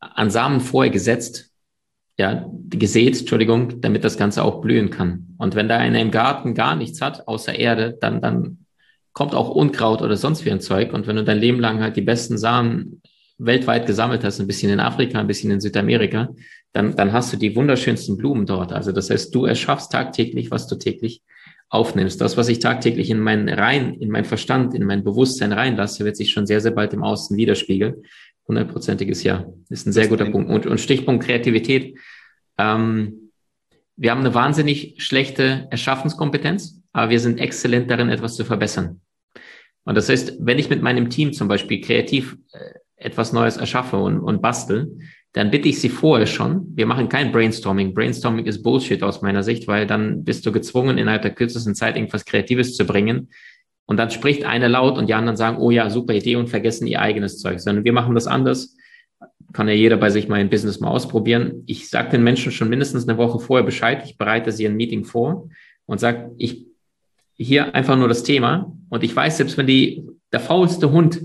an 0.00 0.30
Samen 0.30 0.60
vorher 0.60 0.90
gesetzt, 0.90 1.51
ja, 2.22 2.48
gesät, 2.70 3.18
Entschuldigung, 3.18 3.80
damit 3.80 4.04
das 4.04 4.16
Ganze 4.16 4.44
auch 4.44 4.60
blühen 4.60 4.90
kann. 4.90 5.34
Und 5.38 5.56
wenn 5.56 5.68
da 5.68 5.78
einer 5.78 6.00
im 6.00 6.12
Garten 6.12 6.54
gar 6.54 6.76
nichts 6.76 7.00
hat, 7.00 7.26
außer 7.26 7.58
Erde, 7.58 7.98
dann, 8.00 8.20
dann 8.20 8.58
kommt 9.12 9.34
auch 9.34 9.50
Unkraut 9.50 10.02
oder 10.02 10.16
sonst 10.16 10.44
wie 10.44 10.52
ein 10.52 10.60
Zeug. 10.60 10.92
Und 10.92 11.08
wenn 11.08 11.16
du 11.16 11.24
dein 11.24 11.40
Leben 11.40 11.58
lang 11.58 11.80
halt 11.80 11.96
die 11.96 12.02
besten 12.02 12.38
Samen 12.38 13.02
weltweit 13.38 13.86
gesammelt 13.86 14.22
hast, 14.22 14.38
ein 14.38 14.46
bisschen 14.46 14.70
in 14.70 14.78
Afrika, 14.78 15.18
ein 15.18 15.26
bisschen 15.26 15.50
in 15.50 15.60
Südamerika, 15.60 16.28
dann, 16.72 16.94
dann 16.94 17.12
hast 17.12 17.32
du 17.32 17.36
die 17.36 17.56
wunderschönsten 17.56 18.16
Blumen 18.16 18.46
dort. 18.46 18.72
Also 18.72 18.92
das 18.92 19.10
heißt, 19.10 19.34
du 19.34 19.44
erschaffst 19.44 19.90
tagtäglich, 19.90 20.52
was 20.52 20.68
du 20.68 20.76
täglich 20.76 21.22
aufnimmst. 21.70 22.20
Das, 22.20 22.36
was 22.36 22.48
ich 22.48 22.60
tagtäglich 22.60 23.10
in 23.10 23.18
meinen 23.18 23.48
rein, 23.48 23.94
in 23.94 24.10
mein 24.10 24.24
Verstand, 24.24 24.74
in 24.74 24.84
mein 24.84 25.02
Bewusstsein 25.02 25.52
reinlasse, 25.52 26.04
wird 26.04 26.16
sich 26.16 26.30
schon 26.30 26.46
sehr, 26.46 26.60
sehr 26.60 26.70
bald 26.70 26.92
im 26.92 27.02
Außen 27.02 27.36
widerspiegeln. 27.36 28.04
Hundertprozentiges 28.48 29.22
Ja. 29.22 29.46
Ist 29.68 29.86
ein 29.86 29.92
sehr 29.92 30.08
guter 30.08 30.26
Punkt. 30.26 30.50
Und, 30.50 30.66
und 30.66 30.80
Stichpunkt 30.80 31.24
Kreativität. 31.24 31.98
Ähm, 32.58 33.30
wir 33.96 34.10
haben 34.10 34.20
eine 34.20 34.34
wahnsinnig 34.34 34.96
schlechte 34.98 35.68
Erschaffenskompetenz 35.70 36.82
aber 36.92 37.10
wir 37.10 37.20
sind 37.20 37.38
exzellent 37.38 37.90
darin, 37.90 38.10
etwas 38.10 38.36
zu 38.36 38.44
verbessern. 38.44 39.00
Und 39.84 39.96
das 39.96 40.08
heißt, 40.08 40.36
wenn 40.40 40.58
ich 40.58 40.70
mit 40.70 40.82
meinem 40.82 41.10
Team 41.10 41.32
zum 41.32 41.48
Beispiel 41.48 41.80
kreativ 41.80 42.36
äh, 42.52 42.58
etwas 42.96 43.32
Neues 43.32 43.56
erschaffe 43.56 43.96
und, 43.96 44.20
und 44.20 44.42
bastel, 44.42 44.98
dann 45.32 45.50
bitte 45.50 45.68
ich 45.68 45.80
sie 45.80 45.88
vorher 45.88 46.26
schon. 46.26 46.66
Wir 46.76 46.86
machen 46.86 47.08
kein 47.08 47.32
Brainstorming. 47.32 47.94
Brainstorming 47.94 48.44
ist 48.44 48.62
Bullshit 48.62 49.02
aus 49.02 49.22
meiner 49.22 49.42
Sicht, 49.42 49.66
weil 49.66 49.86
dann 49.86 50.24
bist 50.24 50.44
du 50.44 50.52
gezwungen, 50.52 50.98
innerhalb 50.98 51.22
der 51.22 51.34
kürzesten 51.34 51.74
Zeit 51.74 51.96
irgendwas 51.96 52.26
Kreatives 52.26 52.76
zu 52.76 52.84
bringen. 52.84 53.30
Und 53.86 53.96
dann 53.96 54.10
spricht 54.10 54.44
einer 54.44 54.68
laut 54.68 54.96
und 54.96 55.08
die 55.08 55.14
anderen 55.14 55.36
sagen, 55.36 55.58
oh 55.58 55.70
ja, 55.70 55.90
super 55.90 56.14
Idee 56.14 56.36
und 56.36 56.48
vergessen 56.48 56.86
ihr 56.86 57.00
eigenes 57.00 57.38
Zeug. 57.38 57.60
Sondern 57.60 57.84
wir 57.84 57.92
machen 57.92 58.14
das 58.14 58.26
anders. 58.26 58.76
Kann 59.52 59.68
ja 59.68 59.74
jeder 59.74 59.96
bei 59.96 60.08
sich 60.08 60.28
mal 60.28 60.40
ein 60.40 60.50
Business 60.50 60.80
mal 60.80 60.90
ausprobieren. 60.90 61.62
Ich 61.66 61.90
sage 61.90 62.10
den 62.10 62.24
Menschen 62.24 62.52
schon 62.52 62.68
mindestens 62.68 63.08
eine 63.08 63.18
Woche 63.18 63.38
vorher 63.38 63.64
Bescheid. 63.64 64.02
Ich 64.04 64.16
bereite 64.16 64.52
sie 64.52 64.66
ein 64.66 64.76
Meeting 64.76 65.04
vor 65.04 65.48
und 65.86 66.00
sage, 66.00 66.32
ich 66.38 66.66
hier 67.36 67.74
einfach 67.74 67.96
nur 67.96 68.08
das 68.08 68.22
Thema. 68.22 68.72
Und 68.88 69.02
ich 69.04 69.14
weiß, 69.14 69.36
selbst 69.36 69.58
wenn 69.58 69.66
die, 69.66 70.06
der 70.32 70.40
faulste 70.40 70.92
Hund 70.92 71.20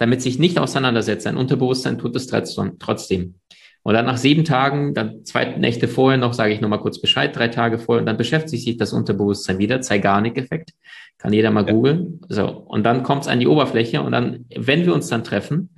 damit 0.00 0.22
sich 0.22 0.38
nicht 0.38 0.58
auseinandersetzt, 0.58 1.24
sein 1.24 1.36
Unterbewusstsein 1.36 1.98
tut 1.98 2.16
es 2.16 2.26
trotzdem. 2.26 3.34
Und 3.82 3.94
dann 3.94 4.06
nach 4.06 4.18
sieben 4.18 4.44
Tagen, 4.44 4.94
dann 4.94 5.24
zwei 5.24 5.56
Nächte 5.56 5.88
vorher 5.88 6.18
noch, 6.18 6.34
sage 6.34 6.52
ich 6.52 6.60
nochmal 6.60 6.80
kurz 6.80 7.00
Bescheid, 7.00 7.34
drei 7.34 7.48
Tage 7.48 7.78
vorher, 7.78 8.00
und 8.00 8.06
dann 8.06 8.18
beschäftigt 8.18 8.62
sich 8.62 8.76
das 8.76 8.92
Unterbewusstsein 8.92 9.58
wieder, 9.58 9.80
Zeigarnik-Effekt, 9.80 10.72
kann 11.18 11.32
jeder 11.32 11.50
mal 11.50 11.66
ja. 11.66 11.72
googeln. 11.72 12.20
So, 12.28 12.46
und 12.46 12.84
dann 12.84 13.02
kommt 13.02 13.22
es 13.22 13.28
an 13.28 13.40
die 13.40 13.46
Oberfläche 13.46 14.02
und 14.02 14.12
dann, 14.12 14.44
wenn 14.54 14.84
wir 14.84 14.94
uns 14.94 15.08
dann 15.08 15.24
treffen, 15.24 15.70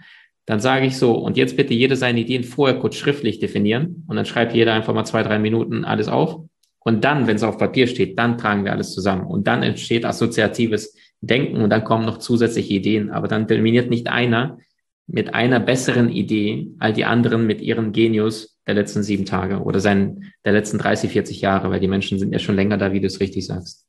dann 0.46 0.58
sage 0.58 0.86
ich 0.86 0.96
so, 0.96 1.12
und 1.12 1.36
jetzt 1.36 1.56
bitte 1.56 1.74
jeder 1.74 1.94
seine 1.94 2.20
Ideen 2.20 2.42
vorher 2.42 2.78
kurz 2.78 2.96
schriftlich 2.96 3.38
definieren 3.38 4.04
und 4.08 4.16
dann 4.16 4.26
schreibt 4.26 4.54
jeder 4.54 4.74
einfach 4.74 4.94
mal 4.94 5.04
zwei, 5.04 5.22
drei 5.22 5.38
Minuten 5.38 5.84
alles 5.84 6.08
auf. 6.08 6.44
Und 6.84 7.04
dann, 7.04 7.28
wenn 7.28 7.36
es 7.36 7.44
auf 7.44 7.58
Papier 7.58 7.86
steht, 7.86 8.18
dann 8.18 8.38
tragen 8.38 8.64
wir 8.64 8.72
alles 8.72 8.92
zusammen. 8.92 9.24
Und 9.24 9.46
dann 9.46 9.62
entsteht 9.62 10.04
assoziatives 10.04 10.96
Denken 11.20 11.62
und 11.62 11.70
dann 11.70 11.84
kommen 11.84 12.04
noch 12.04 12.18
zusätzliche 12.18 12.74
Ideen. 12.74 13.10
Aber 13.10 13.28
dann 13.28 13.46
terminiert 13.46 13.88
nicht 13.88 14.08
einer 14.08 14.58
mit 15.06 15.34
einer 15.34 15.60
besseren 15.60 16.08
Idee 16.08 16.68
all 16.78 16.92
die 16.92 17.04
anderen 17.04 17.46
mit 17.46 17.60
ihren 17.60 17.92
Genius 17.92 18.56
der 18.66 18.74
letzten 18.74 19.02
sieben 19.02 19.24
Tage 19.24 19.60
oder 19.60 19.80
seinen, 19.80 20.32
der 20.44 20.52
letzten 20.52 20.78
30, 20.78 21.10
40 21.12 21.40
Jahre, 21.40 21.70
weil 21.70 21.80
die 21.80 21.88
Menschen 21.88 22.18
sind 22.18 22.32
ja 22.32 22.38
schon 22.38 22.54
länger 22.54 22.78
da, 22.78 22.92
wie 22.92 23.00
du 23.00 23.06
es 23.06 23.20
richtig 23.20 23.46
sagst. 23.46 23.86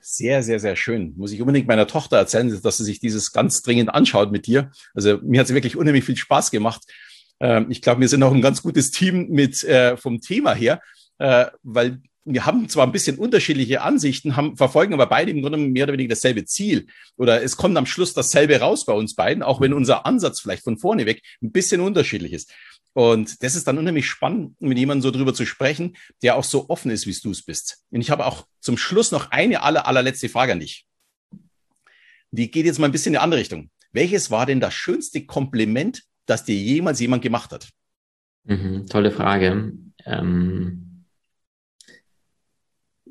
Sehr, 0.00 0.42
sehr, 0.42 0.58
sehr 0.58 0.76
schön. 0.76 1.14
Muss 1.16 1.32
ich 1.32 1.40
unbedingt 1.40 1.68
meiner 1.68 1.86
Tochter 1.86 2.16
erzählen, 2.16 2.58
dass 2.62 2.78
sie 2.78 2.84
sich 2.84 3.00
dieses 3.00 3.32
ganz 3.32 3.62
dringend 3.62 3.94
anschaut 3.94 4.32
mit 4.32 4.46
dir. 4.46 4.70
Also 4.94 5.18
mir 5.22 5.40
hat 5.40 5.46
es 5.46 5.54
wirklich 5.54 5.76
unheimlich 5.76 6.04
viel 6.04 6.16
Spaß 6.16 6.50
gemacht. 6.50 6.82
Ähm, 7.40 7.66
ich 7.68 7.82
glaube, 7.82 8.00
wir 8.00 8.08
sind 8.08 8.22
auch 8.22 8.32
ein 8.32 8.42
ganz 8.42 8.62
gutes 8.62 8.90
Team 8.90 9.28
mit 9.30 9.62
äh, 9.64 9.96
vom 9.96 10.20
Thema 10.20 10.54
her, 10.54 10.80
äh, 11.18 11.46
weil 11.62 12.00
wir 12.24 12.46
haben 12.46 12.68
zwar 12.68 12.86
ein 12.86 12.92
bisschen 12.92 13.18
unterschiedliche 13.18 13.82
Ansichten, 13.82 14.36
haben, 14.36 14.56
verfolgen 14.56 14.92
aber 14.92 15.06
beide 15.06 15.30
im 15.30 15.42
Grunde 15.42 15.58
mehr 15.58 15.84
oder 15.84 15.94
weniger 15.94 16.10
dasselbe 16.10 16.44
Ziel. 16.44 16.86
Oder 17.16 17.42
es 17.42 17.56
kommt 17.56 17.76
am 17.76 17.86
Schluss 17.86 18.12
dasselbe 18.12 18.60
raus 18.60 18.84
bei 18.84 18.92
uns 18.92 19.14
beiden, 19.14 19.42
auch 19.42 19.60
wenn 19.60 19.72
unser 19.72 20.06
Ansatz 20.06 20.40
vielleicht 20.40 20.64
von 20.64 20.78
vorne 20.78 21.06
weg 21.06 21.22
ein 21.42 21.52
bisschen 21.52 21.80
unterschiedlich 21.80 22.32
ist. 22.32 22.52
Und 22.92 23.42
das 23.42 23.54
ist 23.54 23.66
dann 23.66 23.78
unheimlich 23.78 24.08
spannend, 24.08 24.60
mit 24.60 24.76
jemandem 24.76 25.02
so 25.02 25.10
drüber 25.10 25.32
zu 25.32 25.46
sprechen, 25.46 25.96
der 26.22 26.36
auch 26.36 26.44
so 26.44 26.68
offen 26.68 26.90
ist, 26.90 27.06
wie 27.06 27.16
du 27.22 27.30
es 27.30 27.42
bist. 27.42 27.84
Und 27.90 28.00
ich 28.00 28.10
habe 28.10 28.26
auch 28.26 28.46
zum 28.60 28.76
Schluss 28.76 29.12
noch 29.12 29.30
eine 29.30 29.62
aller, 29.62 29.86
allerletzte 29.86 30.28
Frage 30.28 30.52
an 30.52 30.60
dich. 30.60 30.86
Die 32.32 32.50
geht 32.50 32.66
jetzt 32.66 32.78
mal 32.78 32.86
ein 32.86 32.92
bisschen 32.92 33.14
in 33.14 33.18
eine 33.18 33.24
andere 33.24 33.40
Richtung. 33.40 33.70
Welches 33.92 34.30
war 34.30 34.46
denn 34.46 34.60
das 34.60 34.74
schönste 34.74 35.24
Kompliment, 35.24 36.02
das 36.26 36.44
dir 36.44 36.54
jemals 36.54 37.00
jemand 37.00 37.22
gemacht 37.22 37.52
hat? 37.52 37.68
Mhm, 38.44 38.86
tolle 38.86 39.10
Frage. 39.10 39.72
Ähm, 40.04 40.89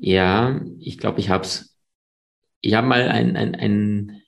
ja, 0.00 0.60
ich 0.78 0.98
glaube, 0.98 1.20
ich 1.20 1.28
habe 1.28 1.44
es. 1.44 1.76
Ich 2.62 2.74
habe 2.74 2.86
mal 2.86 3.08
ein, 3.08 3.36
ein, 3.36 3.54
ein 3.54 4.22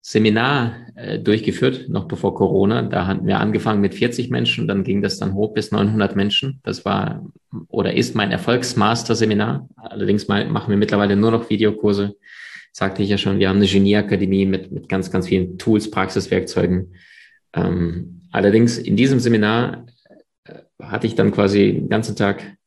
Seminar 0.00 0.74
äh, 0.94 1.18
durchgeführt, 1.18 1.88
noch 1.88 2.08
bevor 2.08 2.34
Corona. 2.34 2.82
Da 2.82 3.06
hatten 3.06 3.26
wir 3.26 3.40
angefangen 3.40 3.82
mit 3.82 3.94
40 3.94 4.30
Menschen, 4.30 4.66
dann 4.66 4.84
ging 4.84 5.02
das 5.02 5.18
dann 5.18 5.34
hoch 5.34 5.52
bis 5.52 5.70
900 5.70 6.16
Menschen. 6.16 6.60
Das 6.64 6.84
war 6.86 7.26
oder 7.68 7.94
ist 7.94 8.14
mein 8.14 8.30
Erfolgsmaster-Seminar. 8.30 9.68
Allerdings 9.76 10.28
mal, 10.28 10.48
machen 10.48 10.70
wir 10.70 10.78
mittlerweile 10.78 11.14
nur 11.16 11.30
noch 11.30 11.50
Videokurse. 11.50 12.16
Sagte 12.72 13.02
ich 13.02 13.10
ja 13.10 13.18
schon, 13.18 13.38
wir 13.38 13.50
haben 13.50 13.56
eine 13.56 13.66
Genieakademie 13.66 14.46
mit, 14.46 14.72
mit 14.72 14.88
ganz, 14.88 15.10
ganz 15.10 15.28
vielen 15.28 15.58
Tools, 15.58 15.90
Praxiswerkzeugen. 15.90 16.94
Ähm, 17.52 18.22
allerdings 18.30 18.78
in 18.78 18.96
diesem 18.96 19.20
Seminar 19.20 19.86
äh, 20.44 20.54
hatte 20.82 21.06
ich 21.06 21.16
dann 21.16 21.32
quasi 21.32 21.72
den 21.72 21.88
ganzen 21.88 22.16
Tag 22.16 22.57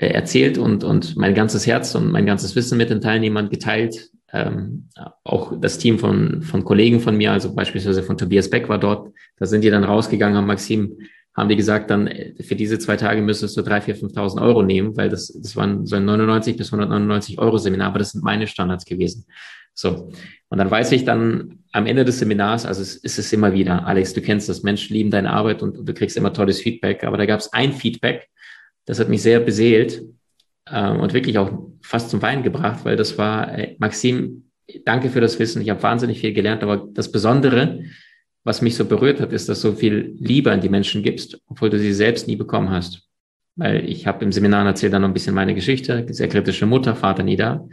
äh, 0.00 0.08
erzählt 0.08 0.56
und, 0.56 0.82
und 0.82 1.14
mein 1.18 1.34
ganzes 1.34 1.66
Herz 1.66 1.94
und 1.94 2.10
mein 2.10 2.24
ganzes 2.24 2.56
Wissen 2.56 2.78
mit 2.78 2.88
den 2.88 3.02
Teilnehmern 3.02 3.50
geteilt, 3.50 4.08
ähm, 4.32 4.88
auch 5.24 5.52
das 5.60 5.76
Team 5.76 5.98
von, 5.98 6.40
von 6.42 6.64
Kollegen 6.64 7.00
von 7.00 7.18
mir, 7.18 7.32
also 7.32 7.54
beispielsweise 7.54 8.02
von 8.02 8.16
Tobias 8.16 8.48
Beck 8.48 8.70
war 8.70 8.78
dort, 8.78 9.12
da 9.36 9.44
sind 9.44 9.62
die 9.62 9.68
dann 9.68 9.84
rausgegangen, 9.84 10.38
haben 10.38 10.46
Maxim, 10.46 10.96
haben 11.36 11.50
die 11.50 11.56
gesagt, 11.56 11.90
dann 11.90 12.06
äh, 12.06 12.32
für 12.42 12.56
diese 12.56 12.78
zwei 12.78 12.96
Tage 12.96 13.20
müsstest 13.20 13.58
du 13.58 13.62
drei, 13.62 13.82
vier, 13.82 13.94
5.000 13.94 14.40
Euro 14.40 14.62
nehmen, 14.62 14.96
weil 14.96 15.10
das, 15.10 15.38
das 15.38 15.54
waren 15.54 15.84
so 15.84 15.96
ein 15.96 16.06
99 16.06 16.56
bis 16.56 16.72
199 16.72 17.38
Euro 17.38 17.58
Seminar, 17.58 17.88
aber 17.88 17.98
das 17.98 18.12
sind 18.12 18.24
meine 18.24 18.46
Standards 18.46 18.86
gewesen. 18.86 19.26
So. 19.74 20.10
Und 20.48 20.56
dann 20.56 20.70
weiß 20.70 20.92
ich 20.92 21.04
dann 21.04 21.58
am 21.72 21.84
Ende 21.84 22.06
des 22.06 22.20
Seminars, 22.20 22.64
also 22.64 22.80
es 22.80 22.96
ist 22.96 23.18
es 23.18 23.32
immer 23.34 23.52
wieder, 23.52 23.86
Alex, 23.86 24.14
du 24.14 24.22
kennst 24.22 24.48
das, 24.48 24.62
Menschen 24.62 24.94
lieben 24.94 25.10
deine 25.10 25.30
Arbeit 25.30 25.62
und, 25.62 25.76
und 25.76 25.86
du 25.86 25.92
kriegst 25.92 26.16
immer 26.16 26.32
tolles 26.32 26.58
Feedback, 26.58 27.04
aber 27.04 27.18
da 27.18 27.26
gab 27.26 27.40
es 27.40 27.52
ein 27.52 27.74
Feedback, 27.74 28.30
das 28.86 28.98
hat 28.98 29.08
mich 29.08 29.22
sehr 29.22 29.40
beseelt 29.40 30.02
äh, 30.66 30.90
und 30.90 31.12
wirklich 31.12 31.38
auch 31.38 31.50
fast 31.82 32.10
zum 32.10 32.22
Weinen 32.22 32.42
gebracht, 32.42 32.84
weil 32.84 32.96
das 32.96 33.18
war, 33.18 33.56
äh, 33.56 33.76
Maxim, 33.78 34.50
danke 34.84 35.10
für 35.10 35.20
das 35.20 35.38
Wissen. 35.38 35.62
Ich 35.62 35.70
habe 35.70 35.82
wahnsinnig 35.82 36.20
viel 36.20 36.32
gelernt, 36.32 36.62
aber 36.62 36.88
das 36.92 37.10
Besondere, 37.10 37.84
was 38.44 38.62
mich 38.62 38.74
so 38.74 38.84
berührt 38.84 39.20
hat, 39.20 39.32
ist, 39.32 39.48
dass 39.48 39.60
du 39.60 39.70
so 39.70 39.76
viel 39.76 40.14
Liebe 40.18 40.50
an 40.50 40.60
die 40.60 40.68
Menschen 40.68 41.02
gibst, 41.02 41.38
obwohl 41.46 41.70
du 41.70 41.78
sie 41.78 41.92
selbst 41.92 42.26
nie 42.26 42.36
bekommen 42.36 42.70
hast. 42.70 43.02
Weil 43.56 43.88
ich 43.88 44.06
habe 44.06 44.24
im 44.24 44.32
Seminar 44.32 44.66
erzählt 44.66 44.92
dann 44.92 45.02
noch 45.02 45.08
ein 45.08 45.14
bisschen 45.14 45.34
meine 45.34 45.54
Geschichte, 45.54 46.06
sehr 46.08 46.28
kritische 46.28 46.66
Mutter, 46.66 46.96
Vater 46.96 47.22
nie 47.22 47.36
da. 47.36 47.66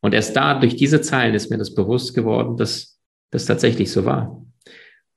Und 0.00 0.14
erst 0.14 0.36
da, 0.36 0.58
durch 0.58 0.76
diese 0.76 1.00
Zeilen, 1.00 1.34
ist 1.34 1.50
mir 1.50 1.58
das 1.58 1.74
bewusst 1.74 2.14
geworden, 2.14 2.56
dass 2.56 2.98
das 3.30 3.46
tatsächlich 3.46 3.90
so 3.90 4.04
war. 4.04 4.43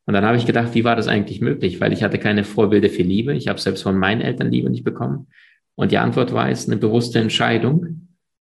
Und 0.08 0.13
dann 0.13 0.26
habe 0.26 0.38
ich 0.38 0.46
gedacht, 0.46 0.74
wie 0.74 0.86
war 0.86 0.96
das 0.96 1.10
eigentlich 1.10 1.41
möglich? 1.41 1.82
Weil 1.82 1.91
ich 1.91 2.02
hatte 2.02 2.17
keine 2.17 2.46
Vorbilder 2.46 2.89
für 2.89 3.04
Liebe. 3.04 3.34
Ich 3.34 3.50
habe 3.50 3.60
selbst 3.60 3.84
von 3.84 3.98
meinen 3.98 4.22
Eltern 4.22 4.50
Liebe 4.50 4.70
nicht 4.70 4.86
bekommen. 4.86 5.28
Und 5.76 5.91
die 5.91 5.98
Antwort 5.98 6.34
war, 6.34 6.50
es 6.50 6.65
eine 6.67 6.78
bewusste 6.78 7.20
Entscheidung, 7.20 8.08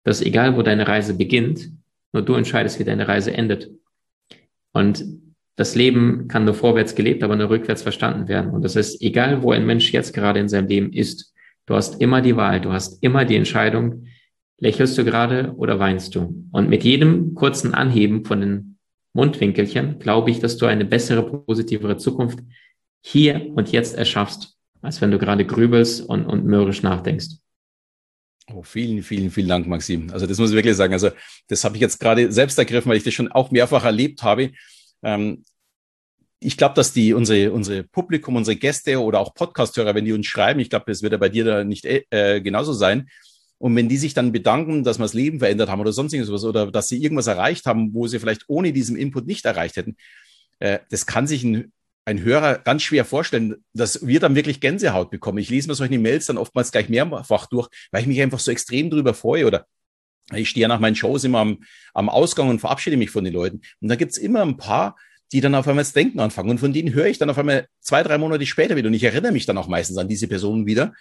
dass 0.03 0.23
egal 0.23 0.57
wo 0.57 0.63
deine 0.63 0.89
Reise 0.89 1.15
beginnt, 1.15 1.71
nur 2.13 2.23
du 2.23 2.35
entscheidest, 2.35 2.81
wie 2.81 2.85
deine 2.85 3.07
Reise 3.07 3.35
endet. 3.35 3.71
Und 4.73 5.05
das 5.57 5.75
Leben 5.75 6.27
kann 6.27 6.47
nur 6.47 6.55
vorwärts 6.55 6.95
gelebt, 6.95 7.23
aber 7.23 7.37
nur 7.37 7.51
rückwärts 7.51 7.83
verstanden 7.83 8.29
werden. 8.29 8.53
Und 8.53 8.63
das 8.63 8.75
heißt, 8.75 9.03
egal 9.03 9.43
wo 9.43 9.53
ein 9.53 9.67
Mensch 9.67 9.93
jetzt 9.93 10.15
gerade 10.15 10.41
in 10.41 10.49
seinem 10.49 10.69
Leben 10.69 10.91
ist, 10.91 11.35
du 11.67 11.75
hast 11.75 12.01
immer 12.01 12.23
die 12.23 12.37
Wahl, 12.37 12.63
du 12.63 12.73
hast 12.73 13.03
immer 13.03 13.27
die 13.27 13.37
Entscheidung, 13.37 14.07
lächelst 14.59 14.97
du 14.97 15.05
gerade 15.05 15.53
oder 15.57 15.79
weinst 15.79 16.15
du? 16.15 16.47
Und 16.51 16.71
mit 16.71 16.83
jedem 16.83 17.35
kurzen 17.35 17.75
Anheben 17.75 18.25
von 18.25 18.41
den 18.41 18.72
Mundwinkelchen 19.13 19.99
glaube 19.99 20.31
ich, 20.31 20.41
dass 20.41 20.57
du 20.57 20.67
eine 20.67 20.85
bessere, 20.85 21.23
positivere 21.23 21.97
Zukunft 21.97 22.41
hier 23.03 23.51
und 23.55 23.73
jetzt 23.73 23.97
erschaffst 23.97 24.57
als 24.83 25.01
wenn 25.01 25.11
du 25.11 25.19
gerade 25.19 25.47
grübelst 25.47 26.03
und, 26.03 26.27
und 26.27 26.45
mürrisch 26.45 26.83
nachdenkst. 26.83 27.37
Oh, 28.53 28.63
vielen, 28.63 29.03
vielen, 29.03 29.31
vielen 29.31 29.49
Dank, 29.49 29.67
Maxim. 29.69 30.11
Also 30.13 30.27
das 30.27 30.39
muss 30.39 30.51
ich 30.51 30.57
wirklich 30.57 30.77
sagen. 30.77 30.93
Also 30.93 31.11
das 31.47 31.65
habe 31.65 31.77
ich 31.77 31.81
jetzt 31.81 32.01
gerade 32.01 32.31
selbst 32.33 32.59
ergriffen, 32.59 32.91
weil 32.91 32.97
ich 32.97 33.05
das 33.05 33.15
schon 33.15 33.31
auch 33.31 33.53
mehrfach 33.53 33.85
erlebt 33.85 34.25
habe. 34.25 34.51
Ähm, 35.03 35.45
ich 36.41 36.57
glaube, 36.57 36.75
dass 36.75 36.93
die 36.93 37.15
unsere, 37.15 37.53
unsere 37.53 37.85
Publikum, 37.85 38.35
unsere 38.35 38.57
Gäste 38.57 39.01
oder 39.01 39.21
auch 39.21 39.33
Podcasthörer, 39.33 39.95
wenn 39.95 40.05
die 40.05 40.13
uns 40.13 40.27
schreiben, 40.27 40.59
ich 40.59 40.71
glaube, 40.71 40.87
das 40.89 41.03
wird 41.03 41.13
ja 41.13 41.19
bei 41.19 41.29
dir 41.29 41.45
da 41.45 41.63
nicht 41.63 41.87
äh, 41.87 42.41
genauso 42.41 42.73
sein. 42.73 43.09
Und 43.63 43.77
wenn 43.77 43.89
die 43.89 43.97
sich 43.97 44.13
dann 44.13 44.33
bedanken, 44.33 44.83
dass 44.83 44.99
wir 44.99 45.05
das 45.05 45.15
Leben 45.15 45.39
verändert 45.39 45.71
haben 45.71 45.81
oder 45.81 45.93
sonst 45.93 46.13
irgendwas 46.13 46.43
oder 46.43 46.73
dass 46.73 46.89
sie 46.89 47.01
irgendwas 47.01 47.29
erreicht 47.29 47.67
haben, 47.67 47.95
wo 47.95 48.09
sie 48.09 48.19
vielleicht 48.19 48.43
ohne 48.49 48.73
diesen 48.73 48.97
Input 48.97 49.29
nicht 49.29 49.45
erreicht 49.45 49.77
hätten, 49.77 49.97
äh, 50.59 50.81
das 50.91 51.07
kann 51.07 51.29
sich 51.29 51.45
ein 51.45 51.73
ein 52.05 52.21
Hörer 52.25 52.59
ganz 52.59 52.83
schwer 52.83 53.05
vorstellen, 53.05 53.65
dass 53.75 54.05
wir 54.05 54.19
dann 54.19 54.35
wirklich 54.35 54.61
Gänsehaut 54.61 55.13
bekommen. 55.13 55.39
Ich 55.39 55.51
lese 55.51 55.69
mir 55.69 55.77
solche 55.77 56.01
Mails 56.01 56.27
dann 56.27 56.37
oftmals 56.37 56.73
gleich 56.73 56.89
mehrfach 56.89 57.47
durch, 57.47 57.69
weil 57.93 58.01
ich 58.01 58.09
mich 58.09 58.21
einfach 58.21 58.41
so 58.41 58.51
extrem 58.51 58.91
drüber 58.91 59.15
freue 59.15 59.47
oder 59.47 59.67
ich 60.35 60.49
stehe 60.49 60.67
nach 60.67 60.81
meinen 60.81 60.97
Shows 60.97 61.23
immer 61.23 61.39
am, 61.39 61.63
am 61.95 62.09
Ausgang 62.09 62.49
und 62.49 62.59
verabschiede 62.59 62.97
mich 62.97 63.11
von 63.11 63.23
den 63.23 63.33
Leuten. 63.33 63.61
Und 63.81 63.89
da 63.89 63.95
gibt's 63.95 64.19
immer 64.19 64.43
ein 64.43 64.57
paar, 64.57 64.97
die 65.31 65.41
dann 65.41 65.55
auf 65.55 65.69
einmal 65.69 65.85
das 65.85 65.93
Denken 65.93 66.19
anfangen. 66.19 66.51
Und 66.51 66.59
von 66.59 66.73
denen 66.73 66.93
höre 66.93 67.07
ich 67.07 67.19
dann 67.19 67.31
auf 67.31 67.39
einmal 67.39 67.69
zwei, 67.79 68.03
drei 68.03 68.19
Monate 68.19 68.45
später 68.47 68.75
wieder. 68.75 68.89
Und 68.89 68.95
ich 68.95 69.05
erinnere 69.05 69.31
mich 69.31 69.47
dann 69.47 69.57
auch 69.57 69.69
meistens 69.69 69.99
an 69.99 70.09
diese 70.09 70.27
Personen 70.27 70.67
wieder, 70.67 70.95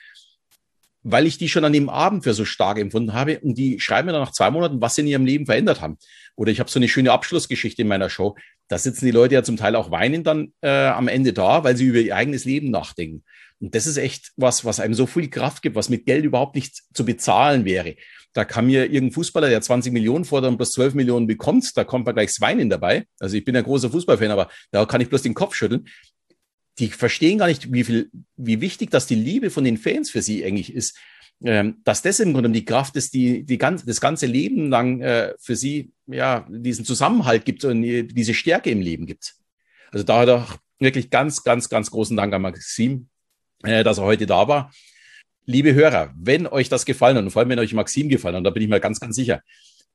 weil 1.04 1.26
ich 1.26 1.38
die 1.38 1.50
schon 1.50 1.66
an 1.66 1.74
dem 1.74 1.90
Abend 1.90 2.24
für 2.24 2.34
so 2.34 2.46
stark 2.46 2.78
empfunden 2.78 3.14
habe. 3.14 3.40
Und 3.40 3.58
die 3.58 3.80
schreiben 3.80 4.06
mir 4.06 4.12
dann 4.12 4.22
nach 4.22 4.32
zwei 4.32 4.52
Monaten, 4.52 4.82
was 4.82 4.96
sie 4.96 5.02
in 5.02 5.08
ihrem 5.08 5.26
Leben 5.26 5.46
verändert 5.46 5.82
haben. 5.82 5.98
Oder 6.36 6.52
ich 6.52 6.60
habe 6.60 6.70
so 6.70 6.80
eine 6.80 6.88
schöne 6.88 7.12
Abschlussgeschichte 7.12 7.82
in 7.82 7.88
meiner 7.88 8.10
Show. 8.10 8.36
Da 8.68 8.78
sitzen 8.78 9.06
die 9.06 9.12
Leute 9.12 9.36
ja 9.36 9.44
zum 9.44 9.58
Teil 9.58 9.76
auch 9.76 9.92
weinen 9.92 10.24
dann 10.24 10.54
äh, 10.62 10.70
am 10.70 11.08
Ende 11.08 11.34
da, 11.34 11.64
weil 11.64 11.76
sie 11.76 11.86
über 11.86 12.00
ihr 12.00 12.16
eigenes 12.16 12.46
Leben 12.46 12.72
nachdenken. 12.72 13.24
Und 13.60 13.76
das 13.76 13.86
ist 13.86 13.98
echt 13.98 14.32
was, 14.38 14.66
was 14.66 14.80
einem 14.80 14.94
so 14.94 15.06
viel 15.06 15.30
Kraft 15.30 15.62
gibt, 15.62 15.76
was 15.76 15.90
mit 15.90 16.06
Geld 16.06 16.26
überhaupt 16.26 16.56
nicht 16.56 16.82
zu 16.94 17.06
bezahlen 17.06 17.66
wäre. 17.66 17.96
Da 18.34 18.46
kann 18.46 18.66
mir 18.66 18.86
irgendein 18.86 19.12
Fußballer, 19.12 19.50
der 19.50 19.62
20 19.62 19.92
Millionen 19.92 20.26
fordert 20.26 20.52
und 20.52 20.58
plus 20.58 20.72
12 20.72 20.94
Millionen 20.94 21.28
bekommt, 21.28 21.70
da 21.76 21.84
kommt 21.84 22.06
man 22.06 22.16
gleich 22.16 22.32
Weinen 22.40 22.70
dabei. 22.70 23.06
Also 23.20 23.36
ich 23.36 23.44
bin 23.44 23.56
ein 23.56 23.64
großer 23.64 23.92
Fußballfan, 23.92 24.32
aber 24.32 24.50
da 24.72 24.86
kann 24.86 25.02
ich 25.02 25.10
bloß 25.10 25.22
den 25.22 25.34
Kopf 25.34 25.54
schütteln. 25.54 25.88
Die 26.82 26.90
verstehen 26.90 27.38
gar 27.38 27.48
nicht, 27.48 27.72
wie 27.72 27.86
viel, 27.86 28.12
wie 28.36 28.60
wichtig 28.60 28.92
das 28.92 29.08
die 29.08 29.16
Liebe 29.16 29.50
von 29.50 29.64
den 29.64 29.78
Fans 29.78 30.10
für 30.10 30.22
sie 30.22 30.44
eigentlich 30.44 30.74
ist 30.74 30.98
ähm, 31.44 31.82
dass 31.84 32.04
das 32.04 32.20
im 32.20 32.34
Grunde 32.34 32.52
die 32.52 32.66
Kraft 32.66 32.96
ist, 32.96 33.14
die, 33.14 33.44
die 33.44 33.58
ganz, 33.58 33.84
das 33.84 34.00
ganze 34.00 34.28
Leben 34.28 34.70
lang 34.70 35.02
äh, 35.02 35.34
für 35.40 35.56
sie 35.56 35.92
ja 36.06 36.46
diesen 36.50 36.86
Zusammenhalt 36.86 37.46
gibt 37.46 37.66
und 37.66 37.82
diese 37.82 38.34
Stärke 38.34 38.70
im 38.70 38.82
Leben 38.82 39.08
gibt. 39.08 39.34
Also 39.92 40.06
da 40.06 40.20
hat 40.20 40.30
er 40.30 40.48
wirklich 40.78 41.10
ganz, 41.10 41.44
ganz, 41.44 41.68
ganz 41.70 41.90
großen 41.90 42.16
Dank 42.16 42.34
an 42.34 42.44
Maxim, 42.44 43.08
äh, 43.64 43.84
dass 43.84 43.98
er 43.98 44.04
heute 44.04 44.28
da 44.28 44.48
war. 44.48 44.72
Liebe 45.46 45.74
Hörer, 45.74 46.14
wenn 46.16 46.46
euch 46.46 46.70
das 46.70 46.86
gefallen 46.86 47.18
hat 47.18 47.24
und 47.24 47.32
vor 47.32 47.40
allem 47.40 47.50
wenn 47.50 47.60
euch 47.60 47.74
Maxim 47.74 48.08
gefallen 48.08 48.36
hat, 48.36 48.46
da 48.46 48.52
bin 48.52 48.62
ich 48.62 48.70
mir 48.70 48.80
ganz, 48.80 49.00
ganz 49.00 49.16
sicher, 49.16 49.42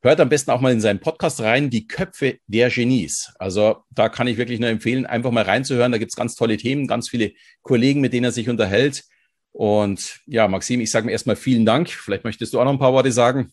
hört 0.07 0.21
am 0.21 0.29
besten 0.29 0.53
auch 0.53 0.61
mal 0.61 0.73
in 0.73 0.81
seinen 0.81 1.01
Podcast 1.01 1.41
rein, 1.41 1.69
die 1.69 1.87
Köpfe 1.87 2.39
der 2.47 2.71
Genies. 2.71 3.33
Also 3.39 3.79
da 3.91 4.09
kann 4.09 4.29
ich 4.29 4.37
wirklich 4.37 4.61
nur 4.61 4.69
empfehlen, 4.69 5.05
einfach 5.05 5.33
mal 5.33 5.45
reinzuhören. 5.45 5.93
Da 5.93 5.99
gibt 5.99 6.13
es 6.13 6.17
ganz 6.17 6.37
tolle 6.37 6.57
Themen, 6.57 6.87
ganz 6.87 7.09
viele 7.09 7.33
Kollegen, 7.63 8.01
mit 8.01 8.13
denen 8.13 8.25
er 8.25 8.33
sich 8.33 8.49
unterhält. 8.49 9.05
Und 9.53 10.21
ja, 10.27 10.49
Maxim, 10.49 10.81
ich 10.81 10.91
sage 10.91 11.07
mir 11.07 11.13
erstmal 11.13 11.37
vielen 11.37 11.67
Dank. 11.67 11.91
Vielleicht 11.91 12.25
möchtest 12.25 12.55
du 12.55 12.61
auch 12.61 12.65
noch 12.65 12.73
ein 12.73 12.79
paar 12.79 12.93
Worte 12.93 13.11
sagen. 13.11 13.51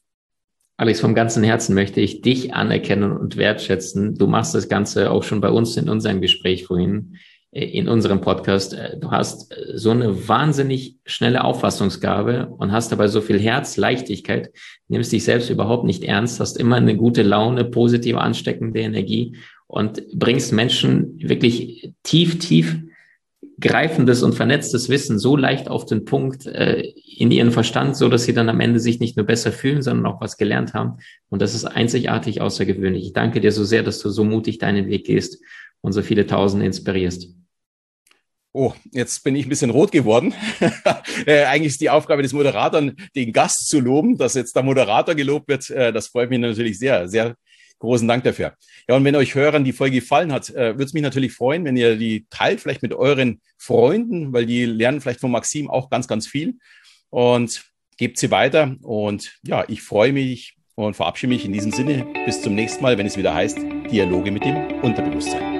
Alex, 0.77 0.99
vom 0.99 1.15
ganzen 1.15 1.43
Herzen 1.43 1.75
möchte 1.75 2.01
ich 2.01 2.21
dich 2.21 2.53
anerkennen 2.53 3.11
und 3.11 3.37
wertschätzen. 3.37 4.15
Du 4.15 4.27
machst 4.27 4.53
das 4.53 4.69
Ganze 4.69 5.11
auch 5.11 5.23
schon 5.23 5.39
bei 5.39 5.49
uns 5.49 5.77
in 5.77 5.87
unserem 5.87 6.19
Gespräch 6.19 6.65
vorhin, 6.65 7.17
in 7.53 7.87
unserem 7.87 8.21
Podcast. 8.21 8.73
Äh, 8.73 8.97
du 8.97 9.11
hast 9.11 9.51
äh, 9.51 9.77
so 9.77 9.91
eine 9.91 10.27
wahnsinnig 10.27 10.97
schnelle 11.05 11.43
Auffassungsgabe 11.43 12.47
und 12.57 12.71
hast 12.71 12.91
dabei 12.91 13.07
so 13.07 13.21
viel 13.21 13.39
Herz, 13.39 13.77
Leichtigkeit, 13.77 14.51
nimmst 14.87 15.11
dich 15.11 15.23
selbst 15.23 15.49
überhaupt 15.49 15.85
nicht 15.85 16.03
ernst, 16.03 16.39
hast 16.39 16.57
immer 16.57 16.77
eine 16.77 16.97
gute 16.97 17.21
Laune, 17.21 17.65
positive, 17.65 18.19
ansteckende 18.19 18.79
Energie 18.79 19.37
und 19.67 20.03
bringst 20.13 20.51
Menschen 20.51 21.19
wirklich 21.19 21.93
tief, 22.03 22.39
tief 22.39 22.79
greifendes 23.59 24.23
und 24.23 24.33
vernetztes 24.33 24.89
Wissen 24.89 25.19
so 25.19 25.37
leicht 25.37 25.69
auf 25.69 25.85
den 25.85 26.05
Punkt 26.05 26.47
äh, 26.47 26.81
in 27.17 27.31
ihren 27.31 27.51
Verstand, 27.51 27.95
so 27.95 28.09
dass 28.09 28.23
sie 28.23 28.33
dann 28.33 28.49
am 28.49 28.59
Ende 28.59 28.79
sich 28.79 28.99
nicht 28.99 29.15
nur 29.15 29.25
besser 29.25 29.51
fühlen, 29.51 29.81
sondern 29.81 30.05
auch 30.11 30.19
was 30.21 30.37
gelernt 30.37 30.73
haben. 30.73 30.97
Und 31.29 31.41
das 31.41 31.53
ist 31.53 31.65
einzigartig 31.65 32.41
außergewöhnlich. 32.41 33.05
Ich 33.05 33.13
danke 33.13 33.39
dir 33.41 33.51
so 33.51 33.63
sehr, 33.63 33.83
dass 33.83 33.99
du 33.99 34.09
so 34.09 34.23
mutig 34.23 34.57
deinen 34.57 34.87
Weg 34.87 35.05
gehst 35.05 35.39
und 35.81 35.93
so 35.93 36.01
viele 36.01 36.25
Tausende 36.25 36.65
inspirierst. 36.65 37.29
Oh, 38.55 38.73
jetzt 38.91 39.23
bin 39.23 39.35
ich 39.35 39.45
ein 39.45 39.49
bisschen 39.49 39.71
rot 39.71 39.91
geworden. 39.91 40.33
äh, 41.25 41.43
eigentlich 41.45 41.73
ist 41.73 41.81
die 41.81 41.89
Aufgabe 41.89 42.21
des 42.21 42.33
Moderators, 42.33 42.91
den 43.15 43.33
Gast 43.33 43.67
zu 43.67 43.79
loben. 43.79 44.17
Dass 44.17 44.35
jetzt 44.35 44.55
der 44.55 44.63
Moderator 44.63 45.15
gelobt 45.15 45.47
wird, 45.47 45.69
äh, 45.71 45.91
das 45.91 46.07
freut 46.07 46.29
mich 46.29 46.39
natürlich 46.39 46.77
sehr, 46.77 47.07
sehr 47.07 47.35
Großen 47.83 48.07
Dank 48.07 48.23
dafür. 48.23 48.53
Ja, 48.87 48.95
und 48.95 49.03
wenn 49.03 49.15
euch 49.17 49.35
Hörern 49.35 49.65
die 49.65 49.73
Folge 49.73 49.99
gefallen 49.99 50.31
hat, 50.31 50.49
äh, 50.51 50.73
würde 50.73 50.85
es 50.85 50.93
mich 50.93 51.03
natürlich 51.03 51.33
freuen, 51.33 51.65
wenn 51.65 51.75
ihr 51.75 51.97
die 51.97 52.25
teilt, 52.29 52.61
vielleicht 52.61 52.81
mit 52.81 52.93
euren 52.93 53.41
Freunden, 53.57 54.31
weil 54.31 54.45
die 54.45 54.63
lernen 54.63 55.01
vielleicht 55.01 55.19
von 55.19 55.31
Maxim 55.31 55.69
auch 55.69 55.89
ganz, 55.89 56.07
ganz 56.07 56.25
viel. 56.25 56.55
Und 57.09 57.65
gebt 57.97 58.17
sie 58.17 58.31
weiter. 58.31 58.77
Und 58.83 59.37
ja, 59.43 59.65
ich 59.67 59.81
freue 59.81 60.13
mich 60.13 60.55
und 60.75 60.95
verabschiede 60.95 61.33
mich 61.33 61.43
in 61.43 61.51
diesem 61.51 61.73
Sinne. 61.73 62.07
Bis 62.25 62.41
zum 62.41 62.55
nächsten 62.55 62.81
Mal, 62.81 62.97
wenn 62.97 63.05
es 63.05 63.17
wieder 63.17 63.33
heißt 63.33 63.57
Dialoge 63.91 64.31
mit 64.31 64.45
dem 64.45 64.81
Unterbewusstsein. 64.81 65.52